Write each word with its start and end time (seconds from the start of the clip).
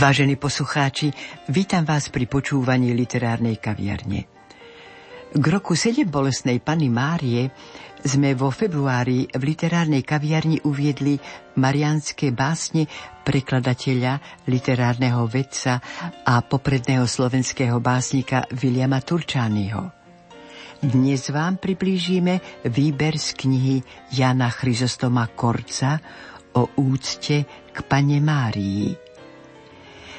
Vážení 0.00 0.40
poslucháči, 0.40 1.12
vítam 1.52 1.84
vás 1.84 2.08
pri 2.08 2.24
počúvaní 2.24 2.96
literárnej 2.96 3.60
kaviarne. 3.60 4.32
K 5.28 5.44
roku 5.52 5.76
7 5.76 6.08
bolesnej 6.08 6.56
Pany 6.56 6.88
Márie 6.88 7.52
sme 8.00 8.32
vo 8.32 8.48
februári 8.48 9.28
v 9.28 9.42
literárnej 9.44 10.00
kaviarni 10.00 10.64
uviedli 10.64 11.20
marianské 11.60 12.32
básne 12.32 12.88
prekladateľa, 13.28 14.40
literárneho 14.48 15.28
vedca 15.28 15.84
a 16.24 16.40
popredného 16.40 17.04
slovenského 17.04 17.76
básnika 17.84 18.48
Viliama 18.56 19.04
Turčányho. 19.04 19.92
Dnes 20.80 21.28
vám 21.28 21.60
priblížime 21.60 22.64
výber 22.72 23.20
z 23.20 23.36
knihy 23.36 23.76
Jana 24.16 24.48
Chryzostoma 24.48 25.28
Korca 25.36 26.00
o 26.56 26.72
úcte 26.80 27.68
k 27.68 27.76
Pane 27.84 28.16
Márii. 28.24 29.09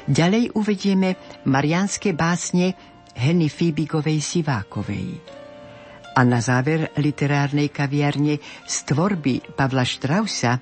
Ďalej 0.08 0.58
uvedieme 0.58 1.18
marianské 1.46 2.18
básne 2.18 2.74
Heny 3.14 3.52
Fíbigovej 3.52 4.24
Sivákovej. 4.24 5.20
A 6.12 6.22
na 6.28 6.44
záver 6.44 6.92
literárnej 7.00 7.72
kaviarne 7.72 8.40
z 8.68 8.76
tvorby 8.84 9.56
Pavla 9.56 9.88
Štrausa 9.88 10.60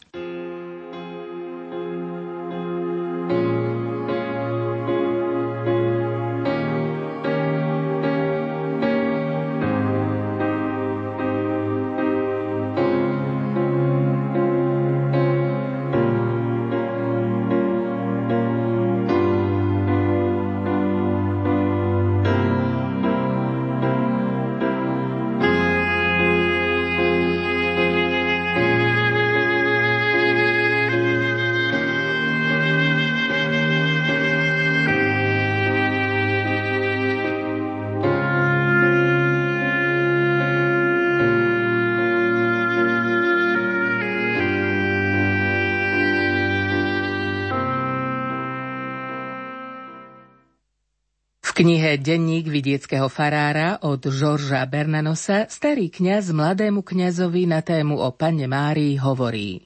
Knihe 51.89 52.05
Denník 52.05 52.45
vidieckého 52.53 53.09
farára 53.09 53.81
od 53.81 53.97
Žorža 53.97 54.61
Bernanosa 54.69 55.49
starý 55.49 55.89
kňaz 55.89 56.29
mladému 56.29 56.85
kňazovi 56.85 57.49
na 57.49 57.65
tému 57.65 57.97
o 57.97 58.13
panne 58.13 58.45
Márii 58.45 58.93
hovorí 59.01 59.65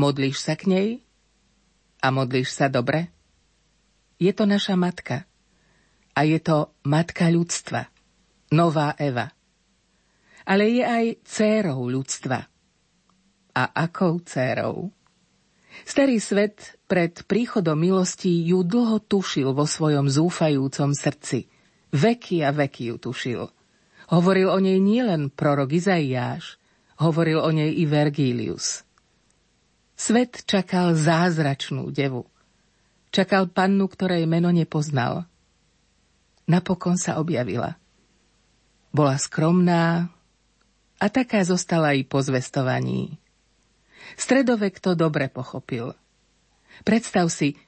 Modlíš 0.00 0.40
sa 0.40 0.56
k 0.56 0.64
nej? 0.64 0.88
A 2.00 2.08
modlíš 2.08 2.56
sa 2.56 2.72
dobre? 2.72 3.12
Je 4.16 4.32
to 4.32 4.48
naša 4.48 4.80
matka. 4.80 5.28
A 6.16 6.24
je 6.24 6.40
to 6.40 6.72
matka 6.88 7.28
ľudstva. 7.28 7.92
Nová 8.48 8.96
Eva. 8.96 9.28
Ale 10.48 10.72
je 10.72 10.88
aj 10.88 11.20
dcérou 11.20 11.84
ľudstva. 11.84 12.48
A 13.52 13.62
akou 13.76 14.24
dcérou? 14.24 14.88
Starý 15.86 16.18
svet 16.18 16.80
pred 16.90 17.14
príchodom 17.26 17.78
milosti 17.78 18.42
ju 18.46 18.66
dlho 18.66 18.98
tušil 18.98 19.54
vo 19.54 19.64
svojom 19.64 20.10
zúfajúcom 20.10 20.90
srdci. 20.96 21.46
Veky 21.94 22.42
a 22.42 22.50
veky 22.50 22.94
ju 22.94 22.96
tušil. 22.98 23.42
Hovoril 24.10 24.50
o 24.50 24.58
nej 24.58 24.82
nielen 24.82 25.30
prorok 25.30 25.70
Izaiáš, 25.70 26.58
hovoril 26.98 27.38
o 27.38 27.50
nej 27.54 27.70
i 27.78 27.86
Vergilius. 27.86 28.82
Svet 29.94 30.48
čakal 30.48 30.96
zázračnú 30.96 31.92
devu. 31.92 32.26
Čakal 33.12 33.52
pannu, 33.52 33.84
ktorej 33.84 34.24
meno 34.24 34.48
nepoznal. 34.48 35.28
Napokon 36.48 36.96
sa 36.96 37.20
objavila. 37.20 37.76
Bola 38.90 39.20
skromná 39.20 40.10
a 40.98 41.06
taká 41.12 41.46
zostala 41.46 41.94
i 41.94 42.02
po 42.02 42.18
zvestovaní. 42.24 43.19
Stredovek 44.14 44.78
to 44.82 44.96
dobre 44.98 45.30
pochopil– 45.30 45.92
Predstav 46.80 47.28
si, 47.28 47.60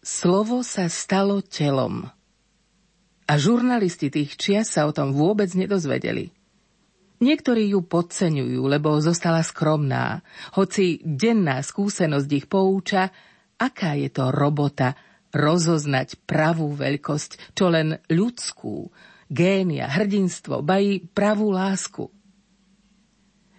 slovo 0.00 0.64
sa 0.64 0.88
stalo 0.88 1.44
telom. 1.44 2.08
A 3.28 3.32
žurnalisti 3.38 4.08
tých 4.08 4.36
čias 4.36 4.72
sa 4.72 4.88
o 4.88 4.92
tom 4.92 5.14
vôbec 5.14 5.52
nedozvedeli. 5.52 6.32
Niektorí 7.22 7.70
ju 7.70 7.86
podceňujú, 7.86 8.66
lebo 8.66 8.98
zostala 8.98 9.46
skromná, 9.46 10.26
hoci 10.58 10.98
denná 11.06 11.62
skúsenosť 11.62 12.28
ich 12.34 12.46
pouča, 12.50 13.14
aká 13.62 13.94
je 13.94 14.10
to 14.10 14.34
robota 14.34 14.98
rozoznať 15.30 16.18
pravú 16.26 16.74
veľkosť, 16.74 17.54
čo 17.54 17.70
len 17.70 17.94
ľudskú, 18.10 18.90
génia, 19.30 19.86
hrdinstvo, 19.86 20.66
bají 20.66 21.06
pravú 21.14 21.54
lásku– 21.54 22.10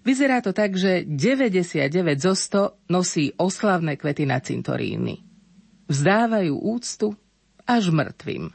Vyzerá 0.04 0.44
to 0.44 0.52
tak, 0.52 0.76
že 0.76 1.08
99 1.08 1.88
zo 2.20 2.36
100 2.36 2.92
nosí 2.92 3.32
oslavné 3.40 3.96
kvety 3.96 4.28
na 4.28 4.44
cintoríny. 4.44 5.24
Vzdávajú 5.88 6.60
úctu 6.60 7.16
až 7.64 7.88
mŕtvým. 7.96 8.52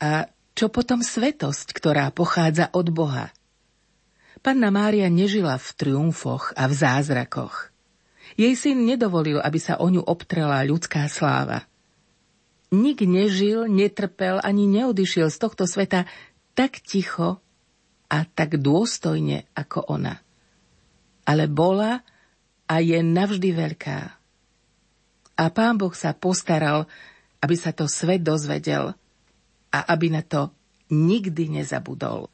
A 0.00 0.32
čo 0.56 0.72
potom 0.72 1.04
svetosť, 1.04 1.76
ktorá 1.76 2.08
pochádza 2.08 2.72
od 2.72 2.88
Boha? 2.88 3.36
Panna 4.40 4.72
Mária 4.72 5.12
nežila 5.12 5.60
v 5.60 5.68
triumfoch 5.76 6.56
a 6.56 6.68
v 6.68 6.74
zázrakoch. 6.76 7.72
Jej 8.40 8.56
syn 8.56 8.88
nedovolil, 8.88 9.44
aby 9.44 9.60
sa 9.60 9.76
o 9.76 9.88
ňu 9.92 10.00
obtrela 10.04 10.64
ľudská 10.64 11.04
sláva. 11.12 11.68
Nik 12.72 13.04
nežil, 13.04 13.68
netrpel 13.68 14.40
ani 14.40 14.64
neodišiel 14.66 15.28
z 15.28 15.36
tohto 15.36 15.68
sveta 15.68 16.08
tak 16.56 16.80
ticho 16.80 17.43
a 18.08 18.24
tak 18.28 18.60
dôstojne 18.60 19.48
ako 19.56 19.88
ona. 19.88 20.24
ale 21.24 21.48
bola 21.48 22.04
a 22.68 22.74
je 22.80 23.00
navždy 23.00 23.50
veľká. 23.52 23.98
A 25.34 25.44
pán 25.50 25.74
Boh 25.80 25.92
sa 25.96 26.14
postaral, 26.14 26.86
aby 27.42 27.56
sa 27.58 27.74
to 27.74 27.90
svet 27.90 28.22
dozvedel 28.22 28.94
a 29.74 29.78
aby 29.90 30.12
na 30.12 30.22
to 30.22 30.54
nikdy 30.92 31.50
nezabudol. 31.50 32.30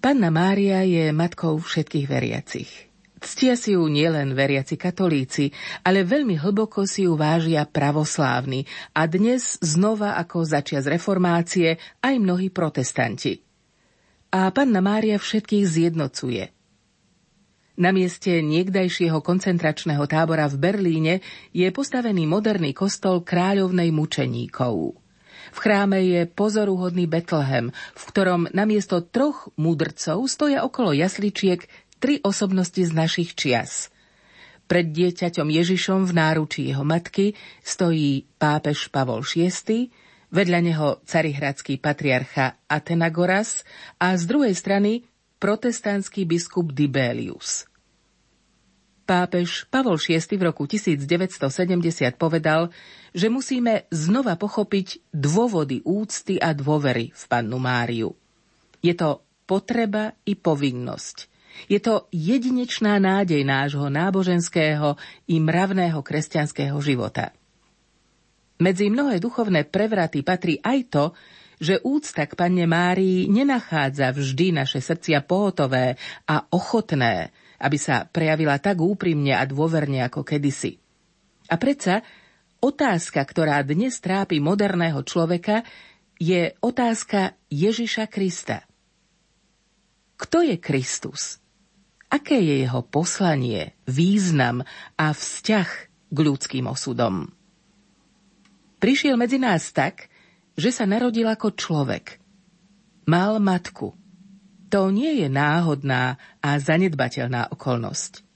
Panna 0.00 0.30
Mária 0.30 0.86
je 0.86 1.10
matkou 1.10 1.58
všetkých 1.58 2.06
veriacich. 2.06 2.70
Ctia 3.16 3.58
si 3.58 3.74
ju 3.74 3.90
nielen 3.90 4.36
veriaci 4.36 4.78
katolíci, 4.78 5.50
ale 5.82 6.06
veľmi 6.06 6.38
hlboko 6.38 6.86
si 6.86 7.08
ju 7.08 7.18
vážia 7.18 7.66
pravoslávni 7.66 8.68
a 8.94 9.08
dnes 9.08 9.58
znova 9.58 10.20
ako 10.20 10.46
začias 10.46 10.86
reformácie 10.86 11.80
aj 12.04 12.14
mnohí 12.22 12.52
protestanti. 12.52 13.45
A 14.36 14.52
Panna 14.52 14.84
Mária 14.84 15.16
všetkých 15.16 15.64
zjednocuje. 15.64 16.52
Na 17.80 17.88
mieste 17.88 18.44
niekdajšieho 18.44 19.24
koncentračného 19.24 20.04
tábora 20.04 20.44
v 20.52 20.60
Berlíne 20.60 21.14
je 21.56 21.64
postavený 21.72 22.28
moderný 22.28 22.76
kostol 22.76 23.24
kráľovnej 23.24 23.88
mučeníkov. 23.96 24.92
V 25.56 25.58
chráme 25.64 26.04
je 26.04 26.28
pozoruhodný 26.28 27.08
Betlehem, 27.08 27.72
v 27.96 28.02
ktorom 28.12 28.52
namiesto 28.52 29.00
troch 29.00 29.48
mudrcov 29.56 30.28
stoja 30.28 30.68
okolo 30.68 30.92
jasličiek 30.92 31.64
tri 31.96 32.20
osobnosti 32.20 32.84
z 32.84 32.92
našich 32.92 33.32
čias. 33.32 33.88
Pred 34.68 34.92
dieťaťom 34.92 35.48
Ježišom 35.48 36.04
v 36.04 36.12
náručí 36.12 36.68
jeho 36.68 36.84
matky 36.84 37.32
stojí 37.64 38.28
pápež 38.36 38.92
Pavol 38.92 39.24
VI, 39.24 39.88
vedľa 40.30 40.60
neho 40.62 40.88
carihradský 41.06 41.78
patriarcha 41.78 42.58
Atenagoras 42.66 43.62
a 44.00 44.14
z 44.18 44.22
druhej 44.26 44.54
strany 44.56 45.06
protestantský 45.38 46.24
biskup 46.24 46.72
Dibelius. 46.72 47.68
Pápež 49.06 49.70
Pavol 49.70 50.02
VI 50.02 50.18
v 50.18 50.42
roku 50.50 50.66
1970 50.66 51.46
povedal, 52.18 52.74
že 53.14 53.30
musíme 53.30 53.86
znova 53.94 54.34
pochopiť 54.34 55.14
dôvody 55.14 55.78
úcty 55.86 56.42
a 56.42 56.50
dôvery 56.50 57.14
v 57.14 57.22
pannu 57.30 57.62
Máriu. 57.62 58.18
Je 58.82 58.98
to 58.98 59.22
potreba 59.46 60.10
i 60.26 60.34
povinnosť. 60.34 61.30
Je 61.70 61.78
to 61.78 62.10
jedinečná 62.10 62.98
nádej 62.98 63.46
nášho 63.46 63.86
náboženského 63.88 64.98
i 65.30 65.38
mravného 65.38 66.02
kresťanského 66.02 66.76
života. 66.82 67.32
Medzi 68.56 68.88
mnohé 68.88 69.20
duchovné 69.20 69.68
prevraty 69.68 70.24
patrí 70.24 70.56
aj 70.64 70.78
to, 70.88 71.04
že 71.60 71.80
úcta 71.84 72.24
k 72.28 72.36
panne 72.36 72.64
Márii 72.68 73.28
nenachádza 73.28 74.12
vždy 74.12 74.56
naše 74.56 74.80
srdcia 74.80 75.24
pohotové 75.24 75.96
a 76.28 76.44
ochotné, 76.52 77.32
aby 77.60 77.76
sa 77.80 78.04
prejavila 78.04 78.60
tak 78.60 78.80
úprimne 78.80 79.32
a 79.36 79.44
dôverne 79.48 80.04
ako 80.04 80.24
kedysi. 80.24 80.76
A 81.48 81.56
predsa 81.56 82.04
otázka, 82.60 83.20
ktorá 83.24 83.60
dnes 83.64 84.00
trápi 84.00 84.40
moderného 84.40 85.00
človeka, 85.04 85.64
je 86.16 86.56
otázka 86.64 87.36
Ježiša 87.52 88.08
Krista. 88.08 88.64
Kto 90.16 90.40
je 90.40 90.56
Kristus? 90.56 91.44
Aké 92.08 92.40
je 92.40 92.64
jeho 92.64 92.80
poslanie, 92.80 93.76
význam 93.84 94.64
a 94.96 95.12
vzťah 95.12 95.68
k 96.08 96.16
ľudským 96.16 96.64
osudom? 96.72 97.35
Prišiel 98.76 99.16
medzi 99.16 99.40
nás 99.40 99.72
tak, 99.72 100.08
že 100.56 100.72
sa 100.72 100.84
narodil 100.84 101.28
ako 101.28 101.52
človek. 101.52 102.20
Mal 103.08 103.38
matku– 103.40 103.92
to 104.66 104.90
nie 104.90 105.22
je 105.22 105.28
náhodná 105.30 106.18
a 106.42 106.50
zanedbateľná 106.58 107.54
okolnosť. 107.54 108.26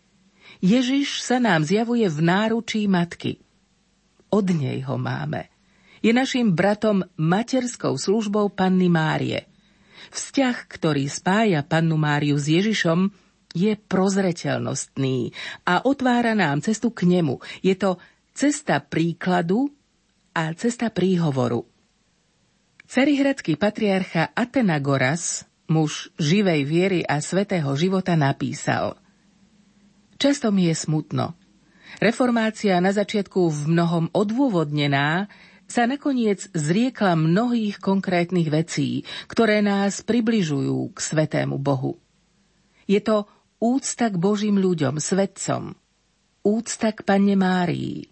Ježiš 0.63 1.25
sa 1.25 1.43
nám 1.43 1.67
zjavuje 1.67 2.07
v 2.07 2.21
náručí 2.23 2.87
matky. 2.87 3.43
Od 4.31 4.47
nej 4.47 4.79
ho 4.87 4.95
máme. 4.95 5.51
Je 6.01 6.15
našim 6.15 6.55
bratom 6.55 7.03
materskou 7.19 7.99
službou 7.99 8.49
Panny 8.55 8.87
Márie. 8.87 9.51
Vzťah, 10.15 10.57
ktorý 10.71 11.11
spája 11.11 11.61
Pannu 11.67 11.99
Máriu 11.99 12.39
s 12.39 12.49
Ježišom, 12.49 13.11
je 13.51 13.75
prozreteľnostný 13.75 15.35
a 15.67 15.83
otvára 15.83 16.39
nám 16.39 16.63
cestu 16.63 16.95
k 16.95 17.11
nemu. 17.11 17.43
Je 17.67 17.75
to 17.75 17.99
cesta 18.31 18.79
príkladu 18.79 19.75
a 20.35 20.55
cesta 20.55 20.91
príhovoru. 20.91 21.67
Cerihradský 22.91 23.55
patriarcha 23.55 24.35
Atenagoras 24.35 25.47
muž 25.71 26.11
živej 26.19 26.67
viery 26.67 27.01
a 27.07 27.23
svetého 27.23 27.71
života, 27.79 28.19
napísal 28.19 28.99
Často 30.21 30.51
mi 30.53 30.69
je 30.69 30.75
smutno. 30.77 31.39
Reformácia 32.03 32.77
na 32.83 32.93
začiatku 32.93 33.49
v 33.49 33.61
mnohom 33.73 34.05
odôvodnená 34.13 35.31
sa 35.71 35.87
nakoniec 35.87 36.51
zriekla 36.51 37.15
mnohých 37.15 37.79
konkrétnych 37.79 38.51
vecí, 38.51 39.07
ktoré 39.31 39.63
nás 39.63 40.03
približujú 40.03 40.91
k 40.91 40.99
svetému 40.99 41.63
Bohu. 41.63 42.03
Je 42.91 42.99
to 42.99 43.31
úcta 43.63 44.11
k 44.11 44.17
Božím 44.19 44.59
ľuďom, 44.59 44.99
svetcom, 44.99 45.79
úcta 46.43 46.91
k 46.91 47.01
Panne 47.07 47.39
Márii, 47.39 48.10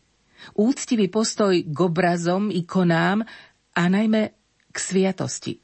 úctivý 0.56 1.10
postoj 1.12 1.52
k 1.52 1.78
obrazom, 1.78 2.48
ikonám 2.48 3.26
a 3.74 3.82
najmä 3.88 4.32
k 4.72 4.76
sviatosti. 4.76 5.58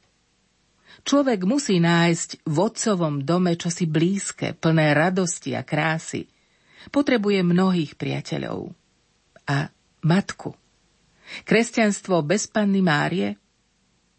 Človek 1.04 1.44
musí 1.44 1.84
nájsť 1.84 2.48
v 2.48 2.56
otcovom 2.56 3.20
dome 3.28 3.60
čosi 3.60 3.84
blízke, 3.84 4.56
plné 4.56 4.96
radosti 4.96 5.52
a 5.52 5.60
krásy. 5.60 6.24
Potrebuje 6.88 7.44
mnohých 7.44 7.92
priateľov. 8.00 8.72
A 9.44 9.68
matku. 10.00 10.56
Kresťanstvo 11.44 12.24
bez 12.24 12.48
panny 12.48 12.80
Márie? 12.80 13.36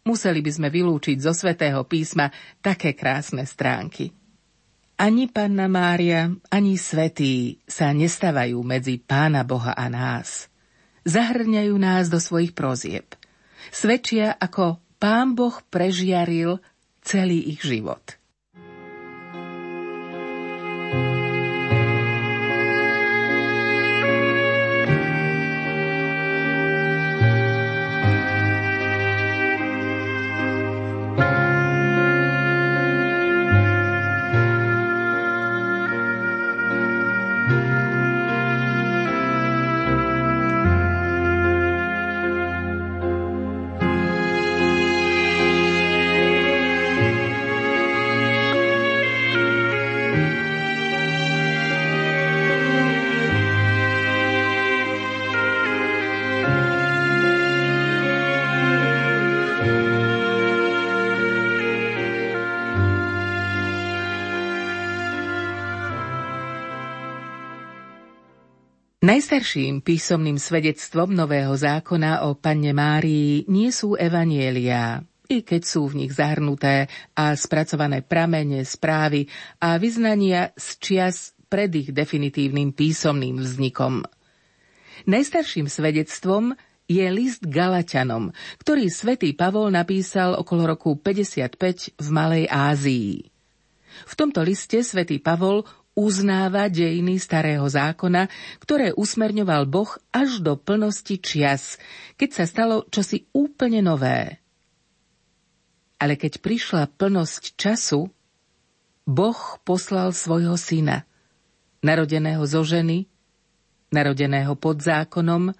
Museli 0.06 0.38
by 0.38 0.50
sme 0.54 0.68
vylúčiť 0.70 1.18
zo 1.18 1.34
svätého 1.34 1.82
písma 1.82 2.30
také 2.62 2.94
krásne 2.94 3.42
stránky. 3.42 4.14
Ani 4.96 5.26
panna 5.26 5.66
Mária, 5.66 6.30
ani 6.48 6.78
svetí 6.78 7.60
sa 7.66 7.90
nestávajú 7.90 8.62
medzi 8.62 9.02
pána 9.02 9.42
Boha 9.42 9.74
a 9.74 9.90
nás. 9.90 10.46
Zahrňajú 11.06 11.74
nás 11.78 12.10
do 12.10 12.18
svojich 12.18 12.50
prozieb. 12.50 13.06
Svedčia, 13.70 14.34
ako 14.34 14.82
pán 14.98 15.38
Boh 15.38 15.54
prežiaril 15.70 16.58
celý 17.06 17.54
ich 17.54 17.62
život. 17.62 18.18
Najstarším 69.06 69.86
písomným 69.86 70.34
svedectvom 70.34 71.14
Nového 71.14 71.54
zákona 71.54 72.26
o 72.26 72.34
Panne 72.34 72.74
Márii 72.74 73.46
nie 73.46 73.70
sú 73.70 73.94
evanielia, 73.94 74.98
i 75.30 75.46
keď 75.46 75.62
sú 75.62 75.86
v 75.86 76.02
nich 76.02 76.10
zahrnuté 76.10 76.90
a 77.14 77.30
spracované 77.38 78.02
pramene, 78.02 78.66
správy 78.66 79.30
a 79.62 79.78
vyznania 79.78 80.50
z 80.58 80.66
čias 80.82 81.38
pred 81.46 81.70
ich 81.78 81.94
definitívnym 81.94 82.74
písomným 82.74 83.38
vznikom. 83.38 84.02
Najstarším 85.06 85.70
svedectvom 85.70 86.58
je 86.90 87.06
list 87.06 87.46
Galatianom, 87.46 88.34
ktorý 88.58 88.90
svätý 88.90 89.38
Pavol 89.38 89.70
napísal 89.70 90.34
okolo 90.34 90.74
roku 90.74 90.98
55 90.98 91.94
v 91.94 92.08
Malej 92.10 92.50
Ázii. 92.50 93.22
V 94.02 94.14
tomto 94.18 94.42
liste 94.42 94.82
svätý 94.82 95.22
Pavol 95.22 95.62
uznáva 95.96 96.68
dejiny 96.68 97.16
starého 97.16 97.64
zákona, 97.64 98.28
ktoré 98.60 98.92
usmerňoval 98.92 99.64
Boh 99.64 99.88
až 100.12 100.44
do 100.44 100.54
plnosti 100.60 101.16
čias, 101.16 101.80
keď 102.20 102.30
sa 102.30 102.44
stalo 102.44 102.84
čosi 102.92 103.24
úplne 103.32 103.80
nové. 103.80 104.38
Ale 105.96 106.20
keď 106.20 106.44
prišla 106.44 106.92
plnosť 106.92 107.56
času, 107.56 108.12
Boh 109.08 109.40
poslal 109.64 110.12
svojho 110.12 110.60
syna, 110.60 111.08
narodeného 111.80 112.44
zo 112.44 112.60
ženy, 112.60 113.08
narodeného 113.88 114.52
pod 114.60 114.84
zákonom, 114.84 115.56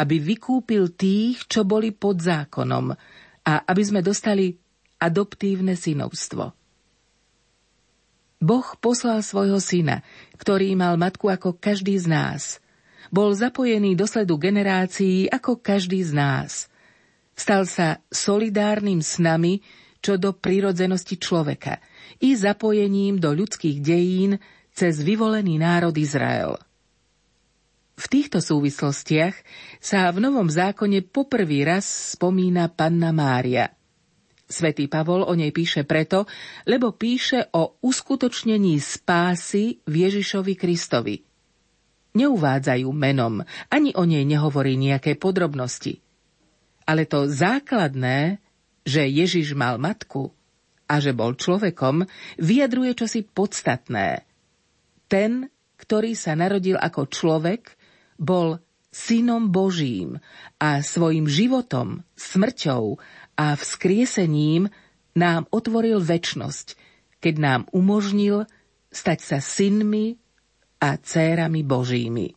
aby 0.00 0.16
vykúpil 0.16 0.96
tých, 0.96 1.44
čo 1.44 1.68
boli 1.68 1.92
pod 1.92 2.24
zákonom 2.24 2.96
a 3.44 3.52
aby 3.68 3.82
sme 3.84 4.00
dostali 4.00 4.56
adoptívne 4.96 5.76
synovstvo. 5.76 6.59
Boh 8.40 8.64
poslal 8.80 9.20
svojho 9.20 9.60
syna, 9.60 10.00
ktorý 10.40 10.72
mal 10.72 10.96
matku 10.96 11.28
ako 11.28 11.60
každý 11.60 12.00
z 12.00 12.08
nás. 12.08 12.42
Bol 13.12 13.36
zapojený 13.36 13.92
do 13.92 14.08
sledu 14.08 14.40
generácií 14.40 15.28
ako 15.28 15.60
každý 15.60 16.00
z 16.00 16.16
nás. 16.16 16.72
Stal 17.36 17.68
sa 17.68 18.00
solidárnym 18.08 19.04
s 19.04 19.20
nami, 19.20 19.60
čo 20.00 20.16
do 20.16 20.32
prírodzenosti 20.32 21.20
človeka 21.20 21.84
i 22.20 22.32
zapojením 22.32 23.20
do 23.20 23.36
ľudských 23.36 23.80
dejín 23.80 24.40
cez 24.72 25.00
vyvolený 25.04 25.60
národ 25.60 25.92
Izrael. 25.92 26.56
V 28.00 28.04
týchto 28.08 28.40
súvislostiach 28.40 29.36
sa 29.76 30.08
v 30.08 30.24
Novom 30.24 30.48
zákone 30.48 31.04
poprvý 31.04 31.68
raz 31.68 32.16
spomína 32.16 32.72
Panna 32.72 33.12
Mária. 33.12 33.68
Svetý 34.50 34.90
Pavol 34.90 35.22
o 35.22 35.32
nej 35.38 35.54
píše 35.54 35.86
preto, 35.86 36.26
lebo 36.66 36.90
píše 36.90 37.46
o 37.54 37.78
uskutočnení 37.78 38.82
spásy 38.82 39.78
v 39.86 39.94
Ježišovi 40.10 40.58
Kristovi. 40.58 41.22
Neuvádzajú 42.18 42.90
menom, 42.90 43.46
ani 43.70 43.94
o 43.94 44.02
nej 44.02 44.26
nehovorí 44.26 44.74
nejaké 44.74 45.14
podrobnosti. 45.14 46.02
Ale 46.82 47.06
to 47.06 47.30
základné 47.30 48.42
že 48.84 49.04
Ježiš 49.04 49.52
mal 49.52 49.76
matku 49.76 50.32
a 50.90 50.98
že 50.98 51.14
bol 51.14 51.36
človekom, 51.36 52.08
vyjadruje 52.40 52.92
čosi 52.98 53.22
podstatné. 53.22 54.26
Ten, 55.06 55.46
ktorý 55.78 56.18
sa 56.18 56.34
narodil 56.34 56.74
ako 56.74 57.06
človek, 57.06 57.78
bol 58.18 58.58
synom 58.90 59.54
Božím 59.54 60.18
a 60.58 60.82
svojim 60.82 61.30
životom, 61.30 62.02
smrťou 62.18 62.98
a 63.40 63.56
vzkriesením 63.56 64.68
nám 65.16 65.48
otvoril 65.48 65.96
väčnosť, 66.04 66.76
keď 67.24 67.34
nám 67.40 67.60
umožnil 67.72 68.44
stať 68.92 69.18
sa 69.24 69.38
synmi 69.40 70.20
a 70.76 71.00
cérami 71.00 71.64
Božími. 71.64 72.36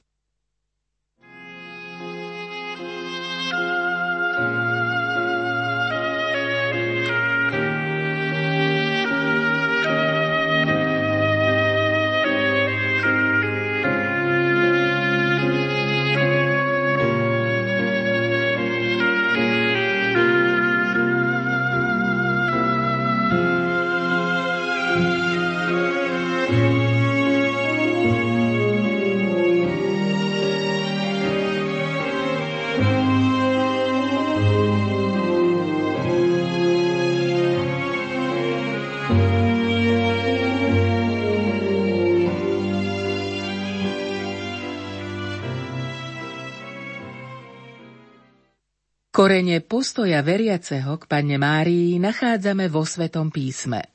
Korene 49.24 49.64
postoja 49.64 50.20
veriaceho 50.20 51.00
k 51.00 51.08
Panne 51.08 51.40
Márii 51.40 51.96
nachádzame 51.96 52.68
vo 52.68 52.84
Svetom 52.84 53.32
písme. 53.32 53.88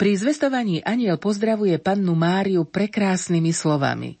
Pri 0.00 0.16
zvestovaní 0.16 0.80
aniel 0.80 1.20
pozdravuje 1.20 1.76
Pannu 1.76 2.16
Máriu 2.16 2.64
prekrásnymi 2.64 3.52
slovami. 3.52 4.16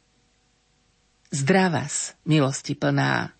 Zdravas, 1.32 2.12
milosti 2.28 2.76
plná. 2.76 3.32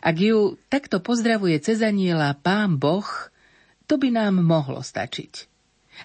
Ak 0.00 0.16
ju 0.16 0.56
takto 0.72 1.04
pozdravuje 1.04 1.60
cez 1.60 1.84
aniela 1.84 2.32
Pán 2.32 2.80
Boh, 2.80 3.28
to 3.84 4.00
by 4.00 4.08
nám 4.08 4.40
mohlo 4.40 4.80
stačiť. 4.80 5.52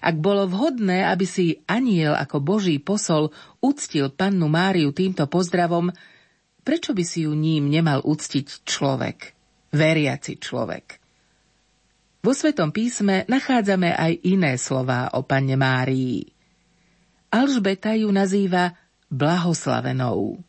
Ak 0.04 0.20
bolo 0.20 0.44
vhodné, 0.44 1.08
aby 1.08 1.24
si 1.24 1.64
aniel 1.64 2.12
ako 2.12 2.44
Boží 2.44 2.76
posol 2.84 3.32
uctil 3.64 4.12
pannu 4.12 4.52
Máriu 4.52 4.92
týmto 4.92 5.24
pozdravom, 5.24 5.88
prečo 6.68 6.92
by 6.92 7.00
si 7.00 7.24
ju 7.24 7.32
ním 7.32 7.72
nemal 7.72 8.04
uctiť 8.04 8.68
človek, 8.68 9.37
veriaci 9.72 10.40
človek? 10.40 11.00
Vo 12.18 12.34
Svetom 12.34 12.74
písme 12.74 13.22
nachádzame 13.30 13.94
aj 13.94 14.12
iné 14.26 14.58
slová 14.58 15.08
o 15.14 15.22
panne 15.22 15.54
Márii. 15.54 16.26
Alžbeta 17.30 17.94
ju 17.94 18.10
nazýva 18.10 18.74
blahoslavenou. 19.08 20.42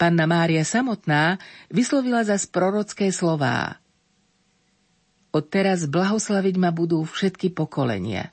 Panna 0.00 0.24
Mária 0.24 0.64
samotná 0.64 1.36
vyslovila 1.68 2.24
za 2.24 2.38
prorocké 2.48 3.12
slová. 3.12 3.76
Odteraz 5.30 5.84
blahoslaviť 5.84 6.54
ma 6.56 6.72
budú 6.72 7.04
všetky 7.04 7.52
pokolenia. 7.52 8.32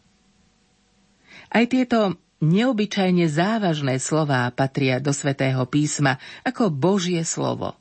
Aj 1.52 1.66
tieto 1.68 2.18
neobyčajne 2.40 3.26
závažné 3.28 3.98
slová 3.98 4.50
patria 4.54 5.02
do 5.02 5.12
svätého 5.12 5.64
písma 5.66 6.22
ako 6.46 6.70
Božie 6.70 7.22
slovo. 7.26 7.74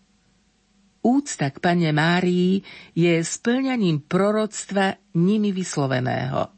Úcta 1.06 1.54
k 1.54 1.62
Pane 1.62 1.94
Márii 1.94 2.66
je 2.98 3.22
splňaním 3.22 4.02
proroctva 4.02 4.98
nimi 5.14 5.54
vysloveného. 5.54 6.50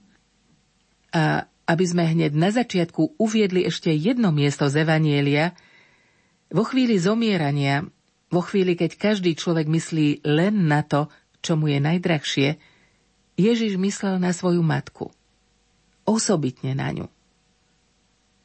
A 1.13 1.25
aby 1.69 1.85
sme 1.85 2.09
hneď 2.09 2.33
na 2.33 2.49
začiatku 2.49 3.21
uviedli 3.21 3.69
ešte 3.69 3.93
jedno 3.93 4.33
miesto 4.33 4.73
z 4.73 4.89
Evanielia, 4.89 5.53
vo 6.49 6.65
chvíli 6.65 6.97
zomierania, 6.97 7.85
vo 8.33 8.41
chvíli, 8.41 8.73
keď 8.73 8.97
každý 8.97 9.37
človek 9.37 9.69
myslí 9.69 10.25
len 10.25 10.65
na 10.65 10.81
to, 10.81 11.13
čo 11.45 11.61
mu 11.61 11.69
je 11.69 11.77
najdrahšie, 11.77 12.57
Ježiš 13.37 13.77
myslel 13.77 14.17
na 14.17 14.33
svoju 14.33 14.65
matku. 14.65 15.13
Osobitne 16.09 16.73
na 16.73 16.89
ňu. 16.89 17.07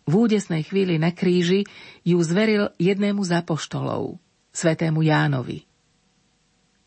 V 0.03 0.13
údesnej 0.19 0.67
chvíli 0.67 0.99
na 0.99 1.15
kríži 1.15 1.63
ju 2.03 2.19
zveril 2.19 2.75
jednému 2.75 3.23
z 3.23 3.39
apoštolov, 3.39 4.19
svetému 4.51 4.99
Jánovi. 4.99 5.63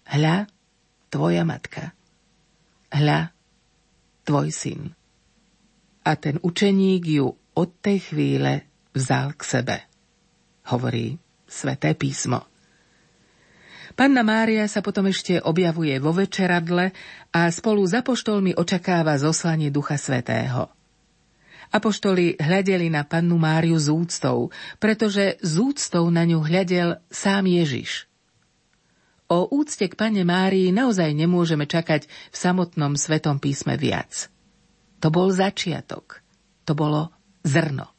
Hľa, 0.07 0.47
tvoja 1.11 1.43
matka. 1.43 1.91
Hľa, 2.95 3.35
tvoj 4.23 4.49
syn. 4.55 4.95
A 6.07 6.15
ten 6.15 6.39
učeník 6.39 7.03
ju 7.03 7.27
od 7.35 7.71
tej 7.83 7.99
chvíle 8.13 8.71
vzal 8.95 9.35
k 9.35 9.43
sebe, 9.43 9.77
hovorí 10.71 11.19
sveté 11.51 11.99
písmo. 11.99 12.47
Panna 13.97 14.21
Mária 14.21 14.69
sa 14.69 14.85
potom 14.85 15.09
ešte 15.09 15.41
objavuje 15.41 15.97
vo 15.97 16.13
večeradle 16.13 16.93
a 17.33 17.49
spolu 17.49 17.81
s 17.89 17.97
apoštolmi 17.97 18.53
očakáva 18.53 19.17
zoslanie 19.17 19.73
Ducha 19.73 19.97
Svetého. 19.97 20.69
Apoštoli 21.73 22.37
hľadeli 22.39 22.93
na 22.93 23.03
pannu 23.03 23.41
Máriu 23.41 23.75
z 23.81 23.91
úctou, 23.91 24.55
pretože 24.79 25.41
z 25.41 25.55
úctou 25.59 26.13
na 26.13 26.23
ňu 26.29 26.45
hľadel 26.45 27.01
sám 27.11 27.49
Ježiš. 27.49 28.07
O 29.27 29.51
úcte 29.51 29.91
k 29.91 29.99
pane 29.99 30.23
Márii 30.23 30.71
naozaj 30.71 31.11
nemôžeme 31.11 31.67
čakať 31.67 32.07
v 32.07 32.37
samotnom 32.37 32.95
Svetom 32.95 33.43
písme 33.43 33.75
viac. 33.75 34.31
To 35.03 35.11
bol 35.11 35.35
začiatok. 35.35 36.23
To 36.67 36.73
bolo 36.79 37.11
zrno. 37.43 37.91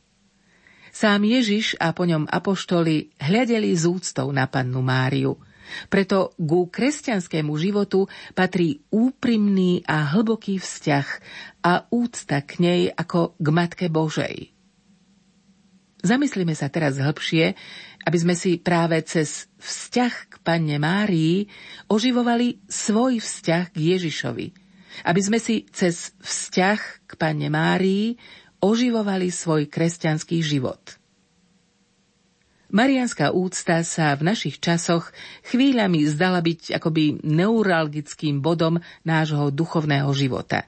Sám 0.95 1.27
Ježiš 1.27 1.77
a 1.77 1.93
po 1.93 2.09
ňom 2.09 2.25
apoštoli 2.25 3.13
hľadeli 3.21 3.75
z 3.75 3.83
úctou 3.85 4.31
na 4.33 4.49
pannu 4.49 4.81
Máriu– 4.81 5.37
preto 5.91 6.33
ku 6.39 6.71
kresťanskému 6.71 7.51
životu 7.59 8.07
patrí 8.33 8.83
úprimný 8.91 9.83
a 9.83 10.15
hlboký 10.15 10.59
vzťah 10.59 11.07
a 11.63 11.73
úcta 11.91 12.39
k 12.43 12.51
nej 12.63 12.81
ako 12.91 13.35
k 13.35 13.47
Matke 13.51 13.87
Božej. 13.91 14.56
Zamyslíme 16.05 16.53
sa 16.53 16.69
teraz 16.69 17.01
hĺbšie, 17.01 17.57
aby 18.05 18.17
sme 18.21 18.37
si 18.37 18.61
práve 18.61 19.01
cez 19.01 19.49
vzťah 19.57 20.13
k 20.29 20.35
Panne 20.45 20.77
Márii 20.77 21.49
oživovali 21.89 22.61
svoj 22.69 23.17
vzťah 23.17 23.63
k 23.73 23.77
Ježišovi. 23.97 24.47
Aby 25.03 25.21
sme 25.21 25.39
si 25.41 25.65
cez 25.73 26.13
vzťah 26.21 26.79
k 27.09 27.11
Panne 27.17 27.49
Márii 27.49 28.13
oživovali 28.61 29.33
svoj 29.33 29.65
kresťanský 29.69 30.37
život. 30.45 30.97
Marianská 32.67 33.31
úcta 33.31 33.79
sa 33.87 34.11
v 34.19 34.27
našich 34.27 34.59
časoch 34.59 35.15
chvíľami 35.47 36.03
zdala 36.03 36.43
byť 36.43 36.75
akoby 36.75 37.23
neuralgickým 37.23 38.43
bodom 38.43 38.83
nášho 39.07 39.55
duchovného 39.55 40.11
života. 40.11 40.67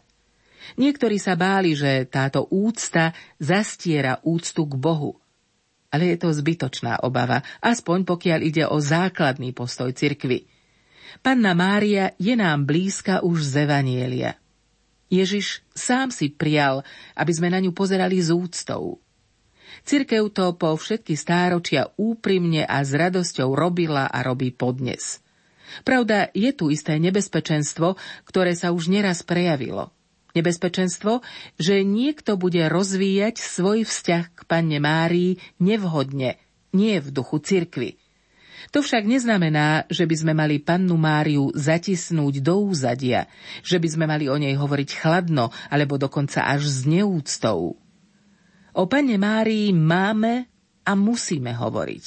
Niektorí 0.79 1.19
sa 1.19 1.35
báli, 1.35 1.75
že 1.75 2.07
táto 2.07 2.47
úcta 2.47 3.11
zastiera 3.35 4.23
úctu 4.23 4.63
k 4.63 4.73
Bohu. 4.79 5.18
Ale 5.89 6.13
je 6.13 6.17
to 6.21 6.29
zbytočná 6.29 7.01
obava, 7.01 7.41
aspoň 7.65 8.05
pokiaľ 8.05 8.39
ide 8.45 8.63
o 8.69 8.77
základný 8.77 9.53
postoj 9.57 9.89
cirkvy. 9.89 10.45
Panna 11.25 11.57
Mária 11.57 12.13
je 12.21 12.37
nám 12.37 12.69
blízka 12.69 13.25
už 13.25 13.41
z 13.41 13.65
Evanielia. 13.65 14.37
Ježiš 15.09 15.65
sám 15.73 16.13
si 16.13 16.29
prial, 16.29 16.85
aby 17.17 17.31
sme 17.33 17.49
na 17.49 17.57
ňu 17.57 17.73
pozerali 17.73 18.21
s 18.21 18.29
úctou. 18.29 19.01
Cirkev 19.81 20.29
to 20.29 20.53
po 20.53 20.77
všetky 20.77 21.17
stáročia 21.17 21.89
úprimne 21.97 22.61
a 22.65 22.85
s 22.85 22.93
radosťou 22.93 23.57
robila 23.57 24.05
a 24.05 24.21
robí 24.21 24.53
podnes. 24.53 25.21
Pravda, 25.85 26.29
je 26.33 26.49
tu 26.53 26.73
isté 26.73 26.97
nebezpečenstvo, 26.97 27.97
ktoré 28.25 28.57
sa 28.57 28.73
už 28.73 28.89
neraz 28.89 29.21
prejavilo. 29.21 29.93
Nebezpečenstvo, 30.37 31.25
že 31.57 31.81
niekto 31.81 32.37
bude 32.37 32.61
rozvíjať 32.69 33.41
svoj 33.41 33.81
vzťah 33.89 34.25
k 34.29 34.39
panne 34.45 34.77
Márii 34.77 35.41
nevhodne, 35.57 36.37
nie 36.69 37.01
v 37.01 37.09
duchu 37.09 37.41
cirkvy. 37.41 37.97
To 38.69 38.85
však 38.85 39.09
neznamená, 39.09 39.89
že 39.89 40.05
by 40.05 40.15
sme 40.19 40.33
mali 40.37 40.61
pannu 40.61 40.93
Máriu 40.93 41.49
zatisnúť 41.57 42.45
do 42.45 42.69
úzadia, 42.69 43.25
že 43.65 43.81
by 43.81 43.87
sme 43.89 44.05
mali 44.05 44.29
o 44.29 44.37
nej 44.37 44.53
hovoriť 44.53 44.89
chladno 45.01 45.49
alebo 45.73 45.97
dokonca 45.97 46.45
až 46.45 46.69
s 46.69 46.85
neúctou. 46.85 47.81
O 48.77 48.83
panne 48.85 49.17
Márii 49.17 49.73
máme 49.73 50.45
a 50.85 50.93
musíme 50.93 51.57
hovoriť. 51.57 52.05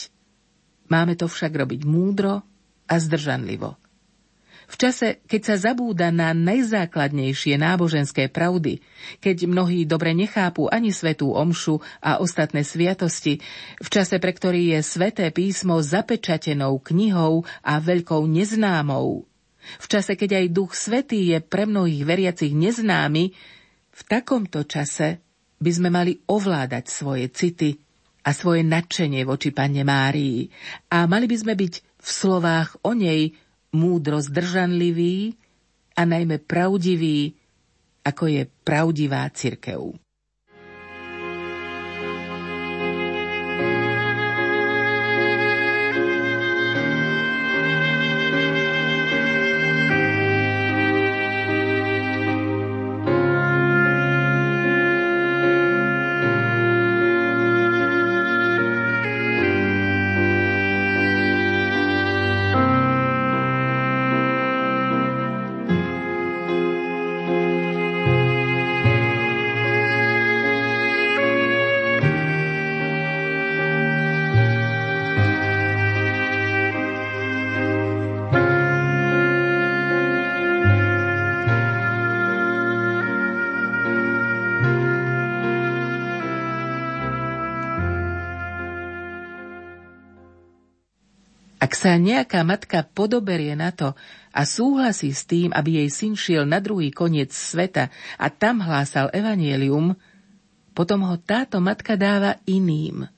Máme 0.86 1.18
to 1.18 1.26
však 1.26 1.50
robiť 1.50 1.82
múdro 1.82 2.46
a 2.86 2.94
zdržanlivo. 2.94 3.81
V 4.72 4.76
čase, 4.80 5.20
keď 5.28 5.40
sa 5.52 5.56
zabúda 5.68 6.08
na 6.08 6.32
najzákladnejšie 6.32 7.60
náboženské 7.60 8.32
pravdy, 8.32 8.80
keď 9.20 9.44
mnohí 9.44 9.84
dobre 9.84 10.16
nechápu 10.16 10.72
ani 10.72 10.96
svetú 10.96 11.36
omšu 11.36 11.84
a 12.00 12.16
ostatné 12.24 12.64
sviatosti, 12.64 13.44
v 13.76 13.88
čase, 13.92 14.16
pre 14.16 14.32
ktorý 14.32 14.72
je 14.72 14.80
sveté 14.80 15.28
písmo 15.28 15.76
zapečatenou 15.84 16.80
knihou 16.80 17.44
a 17.60 17.84
veľkou 17.84 18.24
neznámou, 18.24 19.28
v 19.62 19.86
čase, 19.86 20.18
keď 20.18 20.42
aj 20.42 20.54
duch 20.56 20.72
svetý 20.74 21.36
je 21.36 21.38
pre 21.38 21.68
mnohých 21.68 22.02
veriacich 22.02 22.50
neznámy, 22.56 23.30
v 23.92 24.02
takomto 24.08 24.64
čase 24.64 25.20
by 25.62 25.70
sme 25.70 25.92
mali 25.92 26.18
ovládať 26.26 26.84
svoje 26.90 27.30
city 27.30 27.78
a 28.26 28.34
svoje 28.34 28.66
nadšenie 28.66 29.22
voči 29.22 29.54
Panne 29.54 29.86
Márii 29.86 30.50
a 30.90 31.06
mali 31.06 31.30
by 31.30 31.36
sme 31.38 31.54
byť 31.54 31.74
v 32.02 32.08
slovách 32.10 32.82
o 32.82 32.96
nej 32.98 33.30
múdro 33.72 34.20
zdržanlivý 34.20 35.34
a 35.96 36.04
najmä 36.04 36.40
pravdivý, 36.44 37.36
ako 38.04 38.24
je 38.28 38.42
pravdivá 38.64 39.28
cirkev. 39.32 39.96
Ak 91.72 91.80
sa 91.80 91.96
nejaká 91.96 92.44
matka 92.44 92.84
podoberie 92.84 93.56
na 93.56 93.72
to 93.72 93.96
a 94.28 94.44
súhlasí 94.44 95.08
s 95.08 95.24
tým, 95.24 95.56
aby 95.56 95.80
jej 95.80 95.88
syn 95.88 96.12
šiel 96.12 96.44
na 96.44 96.60
druhý 96.60 96.92
koniec 96.92 97.32
sveta 97.32 97.88
a 98.20 98.28
tam 98.28 98.60
hlásal 98.60 99.08
evanielium, 99.08 99.96
potom 100.76 101.00
ho 101.08 101.16
táto 101.16 101.64
matka 101.64 101.96
dáva 101.96 102.36
iným. 102.44 103.08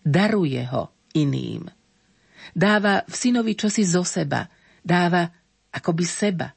Daruje 0.00 0.64
ho 0.64 0.96
iným. 1.12 1.68
Dáva 2.56 3.04
v 3.04 3.12
synovi 3.20 3.52
čosi 3.52 3.84
zo 3.84 4.00
seba. 4.00 4.48
Dáva 4.80 5.28
akoby 5.68 6.08
seba. 6.08 6.56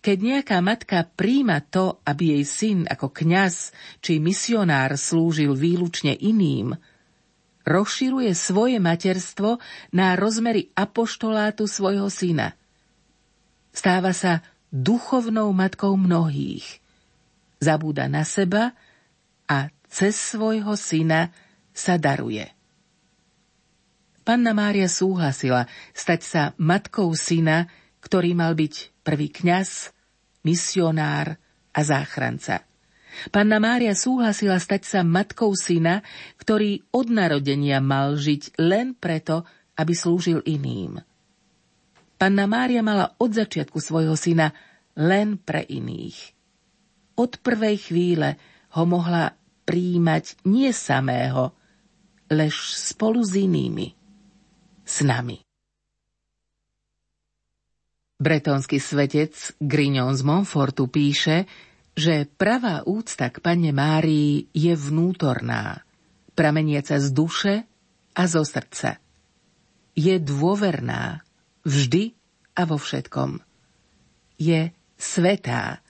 Keď 0.00 0.16
nejaká 0.16 0.64
matka 0.64 1.04
príjma 1.04 1.60
to, 1.60 2.00
aby 2.08 2.40
jej 2.40 2.44
syn 2.48 2.78
ako 2.88 3.12
kňaz 3.12 3.76
či 4.00 4.16
misionár 4.16 4.96
slúžil 4.96 5.52
výlučne 5.52 6.16
iným– 6.16 6.72
rozširuje 7.64 8.32
svoje 8.32 8.78
materstvo 8.80 9.60
na 9.92 10.16
rozmery 10.16 10.72
apoštolátu 10.72 11.68
svojho 11.68 12.08
syna. 12.08 12.56
Stáva 13.70 14.10
sa 14.16 14.42
duchovnou 14.70 15.50
matkou 15.52 15.94
mnohých. 15.98 16.80
Zabúda 17.60 18.08
na 18.08 18.24
seba 18.24 18.72
a 19.50 19.68
cez 19.90 20.16
svojho 20.16 20.78
syna 20.78 21.34
sa 21.74 22.00
daruje. 22.00 22.48
Panna 24.22 24.54
Mária 24.54 24.86
súhlasila 24.86 25.66
stať 25.90 26.20
sa 26.22 26.42
matkou 26.60 27.10
syna, 27.18 27.66
ktorý 27.98 28.32
mal 28.36 28.54
byť 28.54 29.02
prvý 29.02 29.28
kňaz, 29.28 29.90
misionár 30.46 31.36
a 31.74 31.80
záchranca. 31.82 32.69
Panna 33.34 33.58
Mária 33.58 33.92
súhlasila 33.92 34.56
stať 34.58 34.82
sa 34.86 35.00
matkou 35.02 35.52
syna, 35.52 36.02
ktorý 36.38 36.84
od 36.94 37.10
narodenia 37.10 37.82
mal 37.82 38.16
žiť 38.16 38.56
len 38.62 38.94
preto, 38.96 39.44
aby 39.76 39.92
slúžil 39.92 40.40
iným. 40.44 41.00
Panna 42.20 42.44
Mária 42.44 42.84
mala 42.84 43.16
od 43.16 43.32
začiatku 43.32 43.80
svojho 43.80 44.12
syna 44.12 44.52
len 44.98 45.40
pre 45.40 45.64
iných. 45.64 46.36
Od 47.16 47.40
prvej 47.40 47.76
chvíle 47.80 48.36
ho 48.76 48.84
mohla 48.84 49.32
príjmať 49.64 50.44
nie 50.44 50.68
samého, 50.72 51.56
lež 52.28 52.76
spolu 52.76 53.24
s 53.24 53.34
inými, 53.34 53.88
s 54.84 55.02
nami. 55.02 55.40
Bretonský 58.20 58.76
svetec 58.76 59.56
Grignon 59.56 60.12
z 60.12 60.22
Montfortu 60.28 60.92
píše, 60.92 61.48
že 62.00 62.24
pravá 62.24 62.80
úcta 62.88 63.28
k 63.28 63.44
Panne 63.44 63.76
Márii 63.76 64.48
je 64.56 64.72
vnútorná, 64.72 65.84
prameniaca 66.32 66.96
z 66.96 67.12
duše 67.12 67.54
a 68.16 68.24
zo 68.24 68.40
srdca. 68.40 68.96
Je 69.92 70.16
dôverná 70.16 71.20
vždy 71.68 72.16
a 72.56 72.64
vo 72.64 72.80
všetkom. 72.80 73.44
Je 74.40 74.72
svetá 74.96 75.84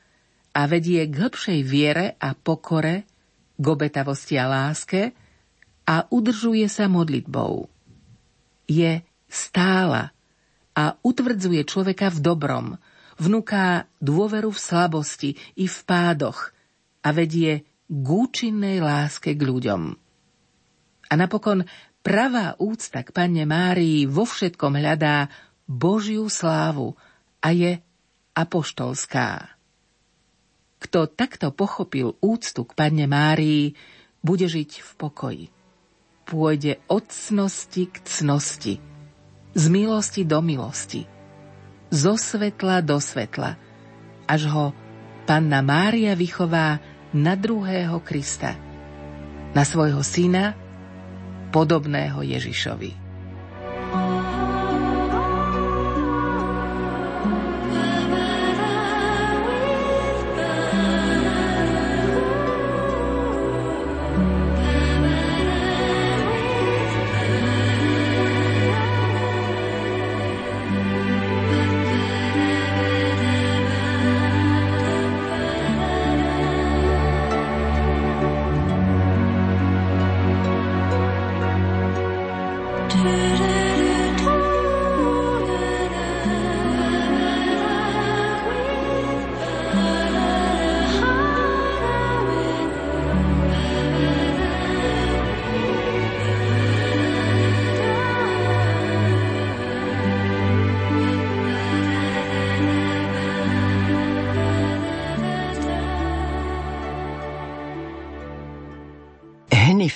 a 0.50 0.60
vedie 0.66 1.06
k 1.06 1.14
hĺbšej 1.14 1.60
viere 1.62 2.18
a 2.18 2.34
pokore, 2.34 3.06
k 3.54 3.64
obetavosti 3.70 4.34
a 4.34 4.50
láske 4.50 5.14
a 5.86 6.10
udržuje 6.10 6.66
sa 6.66 6.90
modlitbou. 6.90 7.70
Je 8.66 9.06
stála 9.30 10.10
a 10.74 10.98
utvrdzuje 11.06 11.62
človeka 11.62 12.10
v 12.10 12.18
dobrom– 12.18 12.66
vnúká 13.20 13.84
dôveru 14.00 14.48
v 14.48 14.58
slabosti 14.58 15.30
i 15.60 15.68
v 15.68 15.78
pádoch 15.84 16.56
a 17.04 17.12
vedie 17.12 17.68
k 17.84 18.06
účinnej 18.08 18.80
láske 18.80 19.36
k 19.36 19.40
ľuďom. 19.44 19.82
A 21.10 21.12
napokon 21.18 21.68
pravá 22.00 22.56
úcta 22.56 23.04
k 23.04 23.12
Panne 23.12 23.44
Márii 23.44 24.08
vo 24.08 24.24
všetkom 24.24 24.80
hľadá 24.80 25.28
Božiu 25.68 26.32
slávu 26.32 26.96
a 27.44 27.52
je 27.52 27.76
apoštolská. 28.32 29.52
Kto 30.80 31.12
takto 31.12 31.52
pochopil 31.52 32.16
úctu 32.24 32.64
k 32.64 32.72
Panne 32.72 33.04
Márii, 33.04 33.76
bude 34.24 34.48
žiť 34.48 34.70
v 34.80 34.90
pokoji. 34.96 35.46
Pôjde 36.24 36.80
od 36.88 37.04
cnosti 37.08 37.88
k 37.90 37.96
cnosti, 38.04 38.74
z 39.52 39.64
milosti 39.68 40.22
do 40.24 40.40
milosti– 40.40 41.04
zo 41.90 42.14
svetla 42.14 42.80
do 42.80 43.02
svetla, 43.02 43.58
až 44.30 44.46
ho 44.46 44.66
panna 45.26 45.58
Mária 45.60 46.14
vychová 46.14 46.78
na 47.10 47.34
druhého 47.34 47.98
Krista, 48.06 48.54
na 49.50 49.66
svojho 49.66 50.00
syna, 50.06 50.54
podobného 51.50 52.22
Ježišovi. 52.22 52.99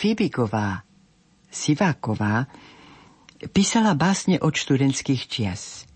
Fibiková, 0.04 0.84
Siváková, 1.48 2.44
písala 3.56 3.96
básne 3.96 4.36
od 4.36 4.52
študentských 4.52 5.22
čias. 5.32 5.88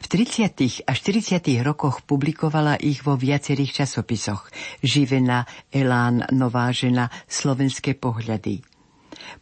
V 0.00 0.08
30. 0.08 0.88
a 0.88 0.92
40. 0.96 1.60
rokoch 1.60 2.00
publikovala 2.08 2.80
ich 2.80 3.04
vo 3.04 3.12
viacerých 3.12 3.84
časopisoch 3.84 4.48
Živena, 4.80 5.44
Elán, 5.68 6.24
Nová 6.32 6.72
žena, 6.72 7.12
Slovenské 7.28 7.92
pohľady. 7.92 8.64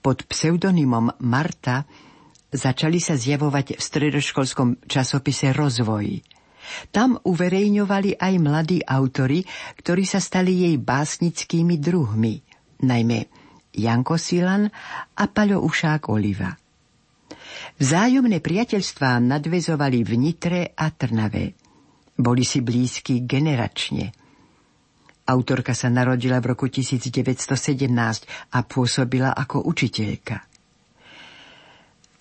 Pod 0.03 0.27
pseudonymom 0.27 1.15
Marta 1.23 1.87
začali 2.51 2.99
sa 2.99 3.15
zjavovať 3.15 3.79
v 3.79 3.81
stredoškolskom 3.95 4.91
časopise 4.91 5.55
Rozvoj. 5.55 6.19
Tam 6.91 7.15
uverejňovali 7.15 8.19
aj 8.19 8.35
mladí 8.43 8.83
autory, 8.83 9.47
ktorí 9.79 10.03
sa 10.03 10.19
stali 10.19 10.67
jej 10.67 10.83
básnickými 10.83 11.79
druhmi, 11.79 12.43
najmä 12.83 13.40
Janko 13.71 14.19
Silan 14.19 14.67
a 15.15 15.25
Paľo 15.31 15.63
Ušák 15.63 16.11
Oliva. 16.11 16.51
Vzájomné 17.81 18.45
priateľstvá 18.45 19.23
nadvezovali 19.23 20.05
v 20.05 20.13
Nitre 20.21 20.61
a 20.77 20.93
Trnave. 20.93 21.57
Boli 22.21 22.45
si 22.45 22.61
blízki 22.61 23.25
generačne. 23.25 24.13
Autorka 25.31 25.73
sa 25.73 25.89
narodila 25.89 26.43
v 26.43 26.53
roku 26.53 26.67
1917 26.67 27.89
a 28.53 28.59
pôsobila 28.67 29.33
ako 29.33 29.63
učiteľka. 29.65 30.43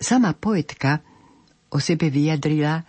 Sama 0.00 0.32
poetka 0.32 1.02
o 1.68 1.78
sebe 1.82 2.08
vyjadrila, 2.08 2.80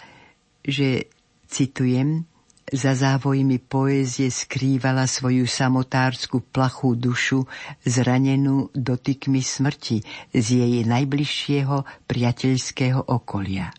že 0.64 1.12
citujem, 1.50 2.24
za 2.72 2.96
závojmi 2.96 3.60
poézie 3.60 4.32
skrývala 4.32 5.04
svoju 5.04 5.44
samotárskú 5.44 6.40
plachú 6.40 6.96
dušu 6.96 7.44
zranenú 7.84 8.72
dotykmi 8.72 9.44
smrti 9.44 10.00
z 10.32 10.48
jej 10.64 10.76
najbližšieho 10.88 12.08
priateľského 12.08 13.12
okolia. 13.12 13.76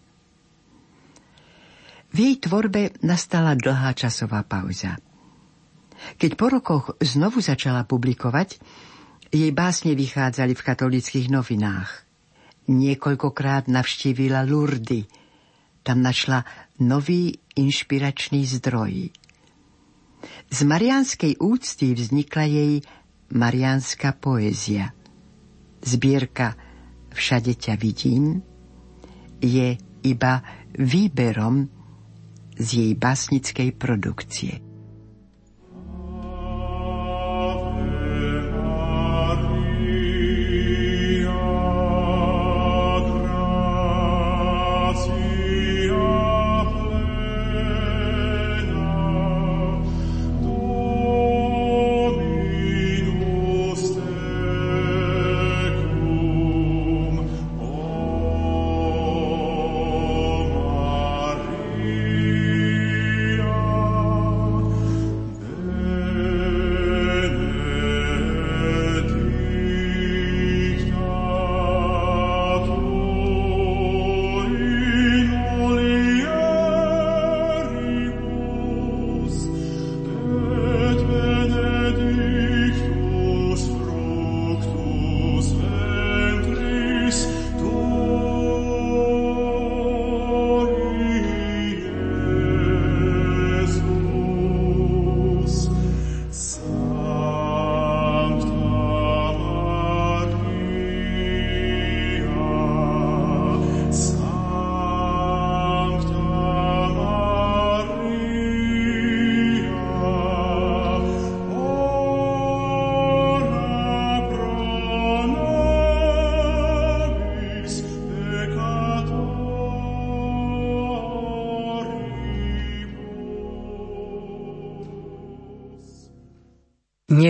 V 2.12 2.16
jej 2.20 2.36
tvorbe 2.36 2.92
nastala 3.00 3.56
dlhá 3.56 3.96
časová 3.96 4.44
pauza. 4.44 5.00
Keď 6.20 6.30
po 6.36 6.52
rokoch 6.52 6.84
znovu 7.00 7.40
začala 7.40 7.88
publikovať, 7.88 8.60
jej 9.32 9.48
básne 9.56 9.96
vychádzali 9.96 10.52
v 10.52 10.66
katolických 10.68 11.32
novinách. 11.32 12.04
Niekoľkokrát 12.68 13.72
navštívila 13.72 14.44
Lurdy. 14.44 15.08
Tam 15.82 15.98
našla 16.02 16.46
nový 16.78 17.38
inšpiračný 17.58 18.46
zdroj. 18.46 19.10
Z 20.50 20.58
marianskej 20.62 21.42
úcty 21.42 21.94
vznikla 21.98 22.44
jej 22.46 22.72
marianská 23.34 24.14
poézia. 24.14 24.94
Zbierka 25.82 26.54
Všade 27.12 27.52
ťa 27.60 27.74
vidím 27.76 28.40
je 29.42 29.76
iba 30.06 30.40
výberom 30.78 31.68
z 32.56 32.68
jej 32.72 32.92
básnickej 32.96 33.76
produkcie. 33.76 34.71